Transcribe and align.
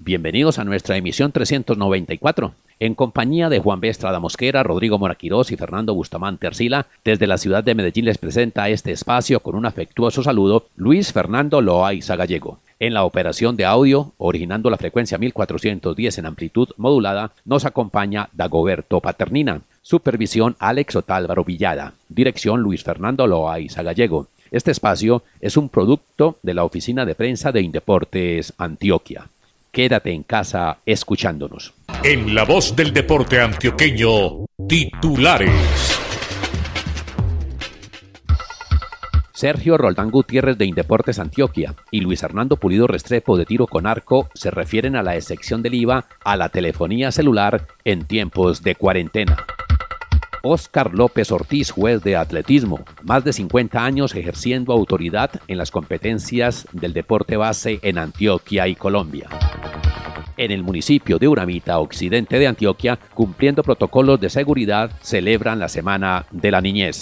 Bienvenidos 0.00 0.60
a 0.60 0.64
nuestra 0.64 0.96
emisión 0.96 1.32
394. 1.32 2.54
En 2.78 2.94
compañía 2.94 3.48
de 3.48 3.58
Juan 3.58 3.80
B. 3.80 3.88
Estrada 3.88 4.20
Mosquera, 4.20 4.62
Rodrigo 4.62 4.96
Moraquirós 4.96 5.50
y 5.50 5.56
Fernando 5.56 5.92
Bustamante 5.92 6.46
Arcila, 6.46 6.86
desde 7.04 7.26
la 7.26 7.36
ciudad 7.36 7.64
de 7.64 7.74
Medellín 7.74 8.04
les 8.04 8.16
presenta 8.16 8.68
este 8.68 8.92
espacio 8.92 9.40
con 9.40 9.56
un 9.56 9.66
afectuoso 9.66 10.22
saludo 10.22 10.66
Luis 10.76 11.12
Fernando 11.12 11.60
Loaiza 11.60 12.14
Gallego. 12.14 12.60
En 12.78 12.94
la 12.94 13.02
operación 13.02 13.56
de 13.56 13.64
audio, 13.64 14.12
originando 14.18 14.70
la 14.70 14.76
frecuencia 14.76 15.18
1410 15.18 16.18
en 16.18 16.26
amplitud 16.26 16.68
modulada, 16.76 17.32
nos 17.44 17.64
acompaña 17.64 18.28
Dagoberto 18.32 19.00
Paternina. 19.00 19.62
Supervisión 19.82 20.54
Alex 20.60 20.94
Otálvaro 20.94 21.42
Villada. 21.42 21.94
Dirección 22.08 22.60
Luis 22.60 22.84
Fernando 22.84 23.26
Loaiza 23.26 23.82
Gallego. 23.82 24.28
Este 24.52 24.70
espacio 24.70 25.24
es 25.40 25.56
un 25.56 25.68
producto 25.68 26.38
de 26.44 26.54
la 26.54 26.62
Oficina 26.62 27.04
de 27.04 27.16
Prensa 27.16 27.50
de 27.50 27.62
Indeportes 27.62 28.54
Antioquia. 28.58 29.26
Quédate 29.78 30.12
en 30.12 30.24
casa 30.24 30.78
escuchándonos. 30.84 31.72
En 32.02 32.34
la 32.34 32.44
voz 32.44 32.74
del 32.74 32.92
deporte 32.92 33.40
antioqueño, 33.40 34.46
titulares. 34.66 35.52
Sergio 39.32 39.78
Roldán 39.78 40.10
Gutiérrez 40.10 40.58
de 40.58 40.64
Indeportes 40.64 41.20
Antioquia 41.20 41.76
y 41.92 42.00
Luis 42.00 42.24
Hernando 42.24 42.56
Pulido 42.56 42.88
Restrepo 42.88 43.38
de 43.38 43.46
Tiro 43.46 43.68
con 43.68 43.86
Arco 43.86 44.28
se 44.34 44.50
refieren 44.50 44.96
a 44.96 45.04
la 45.04 45.14
excepción 45.14 45.62
del 45.62 45.74
IVA 45.74 46.06
a 46.24 46.36
la 46.36 46.48
telefonía 46.48 47.12
celular 47.12 47.68
en 47.84 48.04
tiempos 48.04 48.64
de 48.64 48.74
cuarentena. 48.74 49.36
Oscar 50.42 50.94
López 50.94 51.30
Ortiz, 51.32 51.70
juez 51.70 52.02
de 52.02 52.16
atletismo, 52.16 52.80
más 53.02 53.24
de 53.24 53.32
50 53.32 53.84
años 53.84 54.14
ejerciendo 54.14 54.72
autoridad 54.72 55.30
en 55.48 55.58
las 55.58 55.70
competencias 55.70 56.66
del 56.72 56.92
deporte 56.92 57.36
base 57.36 57.80
en 57.82 57.98
Antioquia 57.98 58.68
y 58.68 58.74
Colombia. 58.74 59.28
En 60.36 60.52
el 60.52 60.62
municipio 60.62 61.18
de 61.18 61.26
Uramita, 61.26 61.78
occidente 61.80 62.38
de 62.38 62.46
Antioquia, 62.46 62.96
cumpliendo 63.14 63.64
protocolos 63.64 64.20
de 64.20 64.30
seguridad, 64.30 64.92
celebran 65.02 65.58
la 65.58 65.68
Semana 65.68 66.26
de 66.30 66.50
la 66.52 66.60
Niñez. 66.60 67.00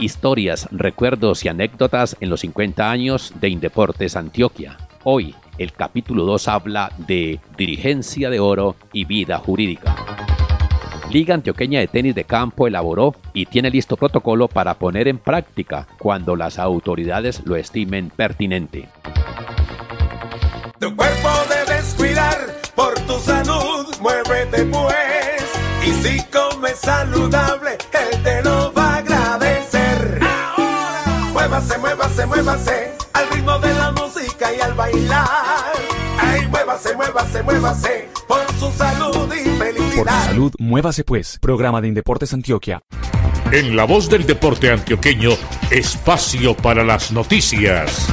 Historias, 0.00 0.68
recuerdos 0.70 1.44
y 1.44 1.48
anécdotas 1.48 2.16
en 2.20 2.30
los 2.30 2.40
50 2.40 2.90
años 2.90 3.32
de 3.40 3.50
Indeportes 3.50 4.16
Antioquia. 4.16 4.78
Hoy, 5.04 5.34
el 5.58 5.72
capítulo 5.72 6.24
2 6.24 6.48
habla 6.48 6.92
de 6.96 7.40
dirigencia 7.58 8.30
de 8.30 8.40
oro 8.40 8.74
y 8.92 9.04
vida 9.04 9.38
jurídica. 9.38 10.03
Liga 11.10 11.34
Antioqueña 11.34 11.80
de 11.80 11.86
Tenis 11.86 12.14
de 12.14 12.24
Campo 12.24 12.66
elaboró 12.66 13.14
y 13.32 13.46
tiene 13.46 13.70
listo 13.70 13.96
protocolo 13.96 14.48
para 14.48 14.74
poner 14.74 15.06
en 15.08 15.18
práctica 15.18 15.86
cuando 15.98 16.34
las 16.34 16.58
autoridades 16.58 17.42
lo 17.44 17.56
estimen 17.56 18.10
pertinente. 18.10 18.88
Tu 20.78 20.96
cuerpo 20.96 21.28
debes 21.48 21.94
cuidar 21.94 22.38
por 22.74 22.94
tu 23.00 23.18
salud, 23.18 23.86
muévete 24.00 24.64
pues. 24.64 25.84
Y 25.86 25.92
si 26.02 26.22
comes 26.24 26.78
saludable, 26.78 27.72
él 27.92 28.22
te 28.22 28.42
lo 28.42 28.72
va 28.72 28.94
a 28.94 28.96
agradecer. 28.96 30.20
Ahora, 30.22 31.04
muévase, 31.32 31.78
muévase, 31.78 32.26
muévase 32.26 32.92
al 33.12 33.28
ritmo 33.30 33.58
de 33.58 33.74
la 33.74 33.92
música 33.92 34.52
y 34.52 34.60
al 34.60 34.74
bailar. 34.74 35.72
Ay, 36.18 36.48
muévase, 36.48 36.96
muévase, 36.96 37.42
muévase 37.42 38.13
su 38.70 38.78
salud 38.78 39.32
y 39.34 39.48
felicidad. 39.58 39.96
Por 39.96 40.08
su 40.08 40.24
salud, 40.26 40.52
muévase 40.58 41.04
pues. 41.04 41.38
Programa 41.40 41.80
de 41.80 41.88
Indeportes 41.88 42.32
Antioquia. 42.32 42.82
En 43.52 43.76
la 43.76 43.84
voz 43.84 44.08
del 44.08 44.26
deporte 44.26 44.70
antioqueño, 44.70 45.30
espacio 45.70 46.56
para 46.56 46.82
las 46.82 47.12
noticias. 47.12 48.08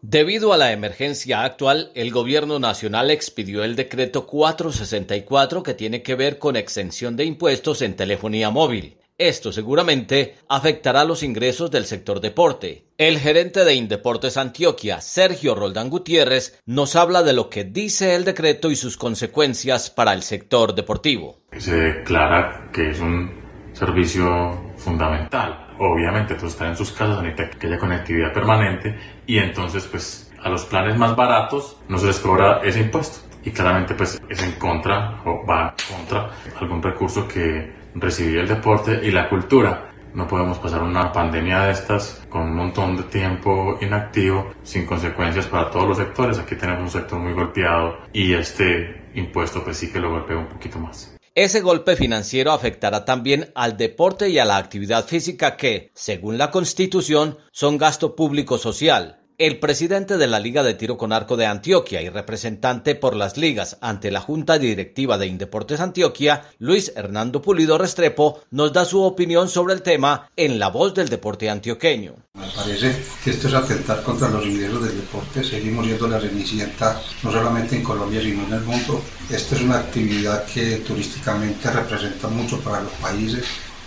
Debido 0.00 0.54
a 0.54 0.56
la 0.56 0.72
emergencia 0.72 1.44
actual, 1.44 1.92
el 1.94 2.10
Gobierno 2.10 2.58
Nacional 2.58 3.10
expidió 3.10 3.62
el 3.62 3.76
decreto 3.76 4.26
464 4.26 5.62
que 5.62 5.74
tiene 5.74 6.02
que 6.02 6.14
ver 6.14 6.38
con 6.38 6.56
exención 6.56 7.14
de 7.14 7.26
impuestos 7.26 7.82
en 7.82 7.94
telefonía 7.94 8.48
móvil. 8.48 8.97
Esto 9.18 9.50
seguramente 9.50 10.36
afectará 10.48 11.02
los 11.02 11.24
ingresos 11.24 11.72
del 11.72 11.86
sector 11.86 12.20
deporte. 12.20 12.84
El 12.98 13.18
gerente 13.18 13.64
de 13.64 13.74
Indeportes 13.74 14.36
Antioquia, 14.36 15.00
Sergio 15.00 15.56
Roldán 15.56 15.90
Gutiérrez, 15.90 16.62
nos 16.66 16.94
habla 16.94 17.24
de 17.24 17.32
lo 17.32 17.50
que 17.50 17.64
dice 17.64 18.14
el 18.14 18.24
decreto 18.24 18.70
y 18.70 18.76
sus 18.76 18.96
consecuencias 18.96 19.90
para 19.90 20.12
el 20.12 20.22
sector 20.22 20.72
deportivo. 20.72 21.40
Se 21.58 21.74
declara 21.74 22.70
que 22.72 22.90
es 22.90 23.00
un 23.00 23.32
servicio 23.72 24.72
fundamental. 24.76 25.66
Obviamente, 25.80 26.36
todos 26.36 26.52
están 26.52 26.68
en 26.68 26.76
sus 26.76 26.92
casas, 26.92 27.20
necesitan 27.20 27.58
que 27.58 27.66
haya 27.66 27.78
conectividad 27.78 28.32
permanente 28.32 28.96
y 29.26 29.38
entonces, 29.38 29.84
pues, 29.90 30.30
a 30.40 30.48
los 30.48 30.64
planes 30.66 30.96
más 30.96 31.16
baratos 31.16 31.76
no 31.88 31.98
se 31.98 32.06
les 32.06 32.20
cobra 32.20 32.60
ese 32.62 32.82
impuesto. 32.82 33.18
Y 33.44 33.50
claramente, 33.50 33.94
pues, 33.96 34.20
es 34.28 34.42
en 34.44 34.52
contra 34.52 35.20
o 35.24 35.44
va 35.44 35.74
contra 35.90 36.30
algún 36.60 36.80
recurso 36.80 37.26
que 37.26 37.77
recibía 37.94 38.40
el 38.40 38.48
deporte 38.48 39.00
y 39.02 39.10
la 39.10 39.28
cultura. 39.28 39.90
No 40.14 40.26
podemos 40.26 40.58
pasar 40.58 40.82
una 40.82 41.12
pandemia 41.12 41.64
de 41.64 41.72
estas 41.72 42.26
con 42.28 42.42
un 42.42 42.56
montón 42.56 42.96
de 42.96 43.02
tiempo 43.04 43.78
inactivo 43.80 44.52
sin 44.62 44.86
consecuencias 44.86 45.46
para 45.46 45.70
todos 45.70 45.88
los 45.88 45.98
sectores. 45.98 46.38
Aquí 46.38 46.56
tenemos 46.56 46.82
un 46.82 46.90
sector 46.90 47.18
muy 47.18 47.34
golpeado 47.34 47.98
y 48.12 48.32
este 48.34 49.10
impuesto 49.14 49.62
pues 49.62 49.76
sí 49.76 49.92
que 49.92 50.00
lo 50.00 50.10
golpea 50.10 50.38
un 50.38 50.48
poquito 50.48 50.78
más. 50.78 51.14
Ese 51.34 51.60
golpe 51.60 51.94
financiero 51.94 52.50
afectará 52.50 53.04
también 53.04 53.52
al 53.54 53.76
deporte 53.76 54.28
y 54.28 54.40
a 54.40 54.44
la 54.44 54.56
actividad 54.56 55.06
física 55.06 55.56
que, 55.56 55.92
según 55.94 56.36
la 56.36 56.50
Constitución, 56.50 57.38
son 57.52 57.78
gasto 57.78 58.16
público 58.16 58.58
social. 58.58 59.20
El 59.38 59.60
presidente 59.60 60.16
de 60.16 60.26
la 60.26 60.40
Liga 60.40 60.64
de 60.64 60.74
Tiro 60.74 60.98
con 60.98 61.12
Arco 61.12 61.36
de 61.36 61.46
Antioquia 61.46 62.02
y 62.02 62.08
representante 62.08 62.96
por 62.96 63.14
las 63.14 63.36
ligas 63.36 63.78
ante 63.80 64.10
la 64.10 64.20
Junta 64.20 64.58
Directiva 64.58 65.16
de 65.16 65.28
Indeportes 65.28 65.78
Antioquia, 65.78 66.46
Luis 66.58 66.92
Hernando 66.96 67.40
Pulido 67.40 67.78
Restrepo, 67.78 68.40
nos 68.50 68.72
da 68.72 68.84
su 68.84 69.00
opinión 69.00 69.48
sobre 69.48 69.74
el 69.74 69.82
tema 69.82 70.28
en 70.34 70.58
la 70.58 70.70
voz 70.70 70.92
del 70.92 71.08
deporte 71.08 71.48
antioqueño. 71.48 72.16
Me 72.34 72.48
parece 72.48 72.96
que 73.22 73.30
esto 73.30 73.46
es 73.46 73.54
atentar 73.54 74.02
contra 74.02 74.28
los 74.28 74.44
ingresos 74.44 74.82
del 74.82 74.96
deporte. 74.96 75.44
Seguimos 75.44 75.86
viendo 75.86 76.08
la 76.08 76.20
cenicienta 76.20 77.00
no 77.22 77.30
solamente 77.30 77.76
en 77.76 77.84
Colombia 77.84 78.20
sino 78.20 78.44
en 78.44 78.54
el 78.54 78.62
mundo. 78.62 79.00
Esta 79.30 79.54
es 79.54 79.62
una 79.62 79.78
actividad 79.78 80.46
que 80.46 80.78
turísticamente 80.78 81.70
representa 81.70 82.26
mucho 82.26 82.58
para 82.58 82.80
los 82.80 82.92
países. 82.94 83.44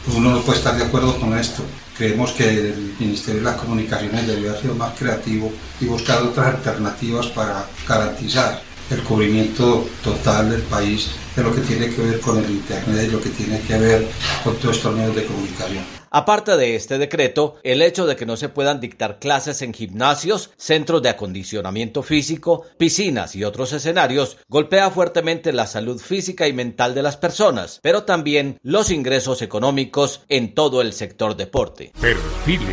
Uno 0.08 0.32
no 0.32 0.42
puede 0.42 0.58
estar 0.58 0.76
de 0.76 0.84
acuerdo 0.84 1.20
con 1.20 1.38
esto. 1.38 1.64
Creemos 1.98 2.32
que 2.32 2.50
el 2.50 2.96
Ministerio 3.00 3.42
de 3.42 3.46
las 3.46 3.58
Comunicaciones 3.58 4.26
debió 4.26 4.52
haber 4.52 4.74
más 4.74 4.98
creativo 4.98 5.52
y 5.80 5.86
buscar 5.86 6.24
otras 6.24 6.56
alternativas 6.56 7.28
para 7.28 7.68
garantizar 7.88 8.62
el 8.90 9.04
cubrimiento 9.04 9.88
total 10.04 10.50
del 10.50 10.62
país 10.64 11.10
de 11.36 11.44
lo 11.44 11.54
que 11.54 11.62
tiene 11.62 11.90
que 11.90 12.02
ver 12.02 12.20
con 12.20 12.38
el 12.44 12.50
Internet 12.50 13.06
y 13.08 13.12
lo 13.12 13.22
que 13.22 13.30
tiene 13.30 13.62
que 13.62 13.78
ver 13.78 14.08
con 14.44 14.56
todos 14.58 14.78
estos 14.78 14.96
medios 14.96 15.16
de 15.16 15.26
comunicación. 15.26 16.01
Aparte 16.14 16.58
de 16.58 16.76
este 16.76 16.98
decreto, 16.98 17.56
el 17.64 17.82
hecho 17.82 18.06
de 18.06 18.18
que 18.18 18.26
no 18.26 18.36
se 18.36 18.50
puedan 18.50 18.82
dictar 18.82 19.18
clases 19.18 19.62
en 19.62 19.74
gimnasios, 19.74 20.52
centros 20.58 21.02
de 21.02 21.08
acondicionamiento 21.08 22.04
físico, 22.04 22.66
piscinas 22.78 23.34
y 23.38 23.46
otros 23.46 23.72
escenarios 23.72 24.38
golpea 24.50 24.92
fuertemente 24.92 25.54
la 25.54 25.68
salud 25.68 26.02
física 26.02 26.50
y 26.50 26.54
mental 26.54 26.94
de 26.96 27.02
las 27.02 27.16
personas, 27.16 27.80
pero 27.82 28.04
también 28.04 28.60
los 28.62 28.92
ingresos 28.92 29.42
económicos 29.42 30.24
en 30.28 30.54
todo 30.54 30.82
el 30.82 30.92
sector 30.92 31.38
deporte. 31.38 31.94
Perfiles, 32.02 32.68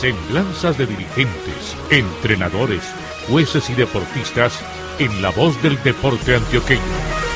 semblanzas 0.00 0.78
de 0.78 0.86
dirigentes, 0.86 1.76
entrenadores, 1.90 2.82
jueces 3.28 3.68
y 3.68 3.74
deportistas 3.74 4.54
en 4.98 5.20
la 5.20 5.28
voz 5.28 5.62
del 5.62 5.80
deporte 5.82 6.36
antioqueño. 6.36 7.29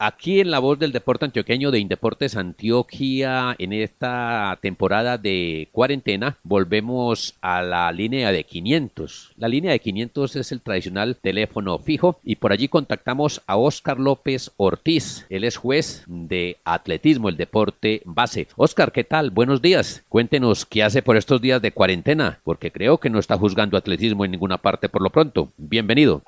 Aquí 0.00 0.38
en 0.38 0.52
la 0.52 0.60
voz 0.60 0.78
del 0.78 0.92
deporte 0.92 1.24
antioqueño 1.24 1.72
de 1.72 1.80
Indeportes 1.80 2.36
Antioquia, 2.36 3.56
en 3.58 3.72
esta 3.72 4.56
temporada 4.62 5.18
de 5.18 5.66
cuarentena, 5.72 6.36
volvemos 6.44 7.34
a 7.40 7.62
la 7.62 7.90
línea 7.90 8.30
de 8.30 8.44
500. 8.44 9.32
La 9.36 9.48
línea 9.48 9.72
de 9.72 9.80
500 9.80 10.36
es 10.36 10.52
el 10.52 10.60
tradicional 10.60 11.16
teléfono 11.16 11.80
fijo 11.80 12.20
y 12.22 12.36
por 12.36 12.52
allí 12.52 12.68
contactamos 12.68 13.42
a 13.48 13.56
Óscar 13.56 13.98
López 13.98 14.52
Ortiz. 14.56 15.26
Él 15.30 15.42
es 15.42 15.56
juez 15.56 16.04
de 16.06 16.58
atletismo, 16.62 17.28
el 17.28 17.36
deporte 17.36 18.00
base. 18.04 18.46
Óscar, 18.54 18.92
¿qué 18.92 19.02
tal? 19.02 19.32
Buenos 19.32 19.62
días. 19.62 20.04
Cuéntenos 20.08 20.64
qué 20.64 20.84
hace 20.84 21.02
por 21.02 21.16
estos 21.16 21.40
días 21.40 21.60
de 21.60 21.72
cuarentena, 21.72 22.38
porque 22.44 22.70
creo 22.70 22.98
que 22.98 23.10
no 23.10 23.18
está 23.18 23.36
juzgando 23.36 23.76
atletismo 23.76 24.24
en 24.24 24.30
ninguna 24.30 24.58
parte 24.58 24.88
por 24.88 25.02
lo 25.02 25.10
pronto. 25.10 25.48
Bienvenido. 25.56 26.22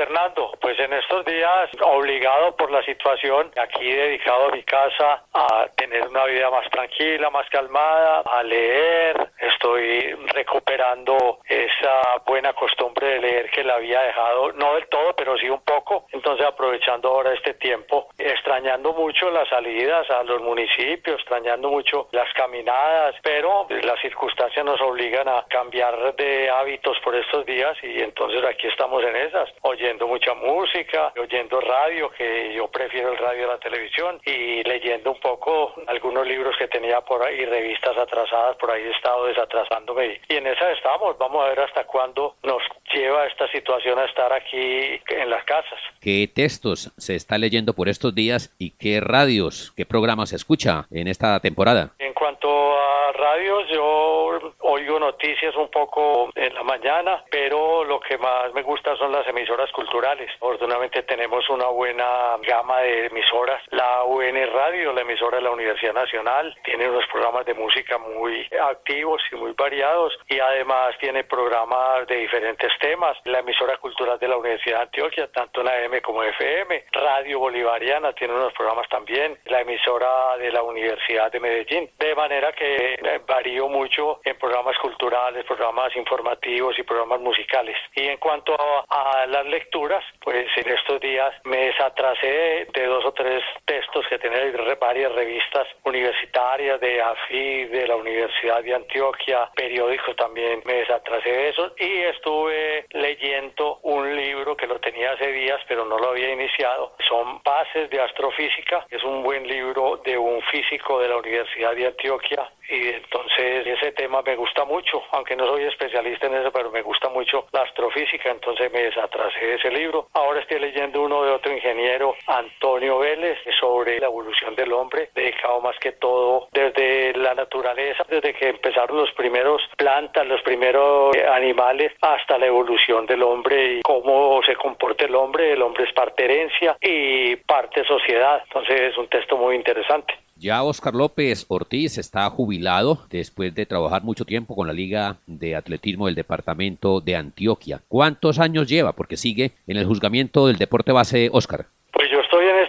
Fernando. 0.00 0.52
Pues 0.62 0.78
en 0.80 0.94
estos 0.94 1.26
días, 1.26 1.68
obligado 1.82 2.56
por 2.56 2.70
la 2.70 2.82
situación, 2.84 3.50
aquí 3.60 3.92
dedicado 3.92 4.46
a 4.46 4.50
mi 4.50 4.62
casa 4.62 5.22
a 5.34 5.66
tener 5.76 6.08
una 6.08 6.24
vida 6.24 6.50
más 6.50 6.70
tranquila, 6.70 7.28
más 7.28 7.46
calmada, 7.50 8.22
a 8.24 8.42
leer. 8.42 9.28
Estoy 9.38 10.14
recuperando 10.32 11.40
esa 11.46 12.00
buena 12.24 12.54
costumbre 12.54 13.08
de 13.08 13.20
leer 13.20 13.50
que 13.50 13.62
la 13.62 13.74
había 13.74 14.00
dejado, 14.00 14.52
no 14.52 14.74
del 14.76 14.86
todo, 14.88 15.14
pero 15.14 15.36
sí 15.36 15.50
un 15.50 15.60
poco. 15.60 16.06
Entonces, 16.12 16.46
aprovechando 16.46 17.10
ahora 17.10 17.34
este 17.34 17.52
tiempo, 17.52 18.08
extrañando 18.16 18.94
mucho 18.94 19.30
las 19.30 19.50
salidas 19.50 20.08
a 20.10 20.22
los 20.22 20.40
municipios, 20.40 21.20
extrañando 21.20 21.68
mucho 21.68 22.08
las 22.12 22.32
caminadas, 22.32 23.16
pero 23.22 23.66
las 23.82 24.00
circunstancias 24.00 24.64
nos 24.64 24.80
obligan 24.80 25.28
a 25.28 25.44
cambiar 25.50 26.16
de 26.16 26.48
hábitos 26.48 26.98
por 27.00 27.14
estos 27.14 27.44
días 27.44 27.76
y 27.82 28.00
entonces 28.00 28.42
aquí 28.44 28.66
estamos 28.66 29.04
en 29.04 29.16
esas, 29.16 29.50
oyendo 29.90 30.06
mucha 30.06 30.34
música, 30.34 31.12
oyendo 31.18 31.60
radio, 31.60 32.10
que 32.10 32.54
yo 32.54 32.68
prefiero 32.68 33.10
el 33.10 33.18
radio 33.18 33.46
a 33.46 33.54
la 33.54 33.58
televisión, 33.58 34.20
y 34.24 34.62
leyendo 34.62 35.10
un 35.10 35.18
poco 35.18 35.74
algunos 35.88 36.24
libros 36.28 36.56
que 36.56 36.68
tenía 36.68 37.00
por 37.00 37.26
ahí, 37.26 37.44
revistas 37.44 37.98
atrasadas, 37.98 38.56
por 38.56 38.70
ahí 38.70 38.84
he 38.84 38.90
estado 38.92 39.26
desatrasándome. 39.26 40.20
Y 40.28 40.36
en 40.36 40.46
esa 40.46 40.70
estamos, 40.70 41.18
vamos 41.18 41.44
a 41.44 41.48
ver 41.48 41.60
hasta 41.60 41.84
cuándo 41.84 42.36
nos 42.44 42.62
lleva 42.92 43.26
esta 43.26 43.50
situación 43.52 43.98
a 43.98 44.04
estar 44.04 44.32
aquí 44.32 45.00
en 45.08 45.30
las 45.30 45.44
casas. 45.44 45.78
¿Qué 46.00 46.30
textos 46.32 46.92
se 46.96 47.14
está 47.14 47.38
leyendo 47.38 47.74
por 47.74 47.88
estos 47.88 48.14
días 48.14 48.54
y 48.58 48.72
qué 48.72 49.00
radios, 49.00 49.72
qué 49.76 49.84
programas 49.86 50.30
se 50.30 50.36
escucha 50.36 50.86
en 50.90 51.08
esta 51.08 51.38
temporada? 51.40 51.92
En 51.98 52.14
cuanto 52.14 52.48
a 52.48 53.12
radios, 53.12 53.68
yo 53.68 54.38
oigo 54.60 54.98
noticias 54.98 55.54
un 55.56 55.70
poco 55.70 56.30
en 56.34 56.54
la 56.54 56.62
mañana, 56.62 57.24
pero 57.30 57.84
lo 57.84 58.00
que 58.00 58.18
más 58.18 58.52
me 58.54 58.62
gusta 58.62 58.96
son 58.96 59.12
las 59.12 59.26
emisoras 59.26 59.70
culturales. 59.72 60.30
Afortunadamente 60.36 61.02
tenemos 61.02 61.48
una 61.50 61.66
buena 61.66 62.36
gama 62.42 62.80
de 62.80 63.06
emisoras. 63.06 63.62
La 63.70 64.04
UN 64.04 64.46
Radio, 64.52 64.92
la 64.92 65.02
emisora 65.02 65.38
de 65.38 65.44
la 65.44 65.50
Universidad 65.50 65.94
Nacional, 65.94 66.56
tiene 66.64 66.88
unos 66.88 67.06
programas 67.06 67.46
de 67.46 67.54
música 67.54 67.98
muy 67.98 68.46
activos 68.70 69.22
y 69.32 69.36
muy 69.36 69.52
variados 69.52 70.12
y 70.28 70.38
además 70.38 70.96
tiene 70.98 71.24
programas 71.24 72.06
de 72.06 72.16
diferentes 72.16 72.72
temas. 72.80 73.16
La 73.24 73.40
emisora 73.40 73.76
cultural 73.76 74.18
de 74.18 74.28
la 74.28 74.36
Universidad 74.36 74.78
de 74.78 74.82
Antioquia, 74.82 75.28
tanto 75.28 75.60
en 75.60 75.68
AM 75.68 76.00
como 76.00 76.22
FM. 76.22 76.84
Radio 76.92 77.38
Bolivariana 77.38 78.12
tiene 78.12 78.34
unos 78.34 78.52
programas 78.54 78.88
también. 78.88 79.38
La 79.46 79.60
emisora 79.60 80.36
de 80.38 80.50
la 80.50 80.62
Universidad 80.62 81.30
de 81.30 81.40
Medellín. 81.40 81.88
De 81.98 82.14
manera 82.14 82.52
que 82.52 82.98
varío 83.26 83.68
mucho 83.68 84.20
en 84.24 84.36
programas 84.38 84.76
culturales, 84.78 85.44
programas 85.44 85.94
informativos 85.96 86.78
y 86.78 86.82
programas 86.82 87.20
musicales. 87.20 87.76
Y 87.94 88.08
en 88.08 88.18
cuanto 88.18 88.56
a, 88.58 89.26
las 89.26 89.46
lecturas, 89.46 90.02
pues 90.22 90.46
en 90.56 90.68
estos 90.70 91.00
días 91.00 91.32
me 91.44 91.66
desatrasé 91.66 92.66
de 92.72 92.86
dos 92.86 93.04
o 93.04 93.12
tres 93.12 93.42
textos 93.64 94.06
que 94.08 94.18
tenía 94.18 94.40
varias 94.80 95.12
revistas 95.12 95.68
universitarias 95.84 96.80
de 96.80 97.00
AFI, 97.00 97.64
de 97.66 97.86
la 97.86 97.96
Universidad 97.96 98.62
de 98.62 98.74
Antioquia, 98.74 99.48
periódicos 99.54 100.16
también 100.16 100.62
me 100.64 100.74
desatrasé 100.74 101.30
de 101.30 101.48
eso 101.50 101.72
y 101.78 102.02
estuve 102.02 102.69
leyendo 102.90 103.78
un 103.82 104.14
libro 104.14 104.56
que 104.56 104.66
lo 104.66 104.78
tenía 104.80 105.12
hace 105.12 105.32
días 105.32 105.60
pero 105.68 105.84
no 105.84 105.98
lo 105.98 106.10
había 106.10 106.32
iniciado. 106.32 106.94
Son 107.08 107.40
Bases 107.42 107.90
de 107.90 108.00
Astrofísica, 108.00 108.86
es 108.90 109.02
un 109.04 109.22
buen 109.22 109.46
libro 109.46 110.00
de 110.04 110.16
un 110.16 110.40
físico 110.42 111.00
de 111.00 111.08
la 111.08 111.16
Universidad 111.16 111.74
de 111.74 111.86
Antioquia 111.86 112.50
y 112.70 112.88
entonces 112.88 113.66
ese 113.66 113.92
tema 113.92 114.22
me 114.22 114.36
gusta 114.36 114.64
mucho, 114.64 115.02
aunque 115.12 115.34
no 115.34 115.46
soy 115.46 115.64
especialista 115.64 116.26
en 116.26 116.34
eso, 116.34 116.52
pero 116.52 116.70
me 116.70 116.82
gusta 116.82 117.08
mucho 117.08 117.46
la 117.52 117.62
astrofísica, 117.62 118.30
entonces 118.30 118.72
me 118.72 118.82
desatrasé 118.82 119.44
de 119.44 119.54
ese 119.56 119.70
libro. 119.70 120.08
Ahora 120.14 120.40
estoy 120.40 120.60
leyendo 120.60 121.02
uno 121.02 121.24
de 121.24 121.32
otro 121.32 121.52
ingeniero, 121.52 122.14
Antonio 122.26 122.98
Vélez, 122.98 123.38
sobre 123.58 123.98
la 123.98 124.06
evolución 124.06 124.54
del 124.54 124.72
hombre, 124.72 125.10
dedicado 125.14 125.60
más 125.60 125.76
que 125.78 125.92
todo 125.92 126.48
desde 126.52 127.12
la 127.14 127.34
naturaleza, 127.34 128.04
desde 128.08 128.34
que 128.34 128.48
empezaron 128.48 128.98
los 128.98 129.12
primeros 129.12 129.62
plantas, 129.76 130.26
los 130.26 130.42
primeros 130.42 131.16
animales, 131.32 131.92
hasta 132.00 132.38
la 132.38 132.46
evolución 132.46 133.06
del 133.06 133.22
hombre 133.22 133.74
y 133.74 133.80
cómo 133.82 134.40
se 134.44 134.54
comporta 134.54 135.04
el 135.04 135.14
hombre. 135.14 135.52
El 135.52 135.62
hombre 135.62 135.84
es 135.84 135.92
parte 135.92 136.24
herencia 136.24 136.76
y 136.80 137.36
parte 137.36 137.84
sociedad, 137.84 138.42
entonces 138.44 138.80
es 138.80 138.96
un 138.96 139.08
texto 139.08 139.36
muy 139.36 139.56
interesante. 139.56 140.14
Ya 140.40 140.62
Oscar 140.62 140.94
López 140.94 141.44
Ortiz 141.48 141.98
está 141.98 142.30
jubilado 142.30 143.02
después 143.10 143.54
de 143.54 143.66
trabajar 143.66 144.04
mucho 144.04 144.24
tiempo 144.24 144.56
con 144.56 144.66
la 144.66 144.72
Liga 144.72 145.18
de 145.26 145.54
Atletismo 145.54 146.06
del 146.06 146.14
Departamento 146.14 147.02
de 147.02 147.14
Antioquia. 147.14 147.82
¿Cuántos 147.88 148.38
años 148.38 148.66
lleva? 148.66 148.92
Porque 148.94 149.18
sigue 149.18 149.52
en 149.66 149.76
el 149.76 149.84
juzgamiento 149.84 150.46
del 150.46 150.56
deporte 150.56 150.92
base 150.92 151.28
Oscar. 151.30 151.66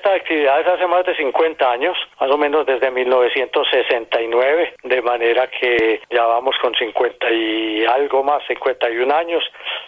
Pues 0.01 0.13
yo 0.13 0.13
estoy 0.13 0.13
en 0.13 0.13
esta 0.13 0.13
actividad 0.13 0.57
desde 0.57 0.71
hace 0.71 0.87
más 0.87 1.05
de 1.05 1.15
50 1.15 1.71
años, 1.71 1.97
más 2.19 2.31
o 2.31 2.37
menos 2.37 2.65
desde 2.65 2.91
1969, 2.91 4.73
de 4.83 5.01
manera 5.01 5.47
que 5.47 6.01
ya 6.09 6.25
vamos 6.25 6.55
con 6.61 6.73
50 6.73 7.31
y 7.31 7.85
algo 7.85 8.23
más, 8.23 8.43
51 8.47 9.13
años. 9.13 9.43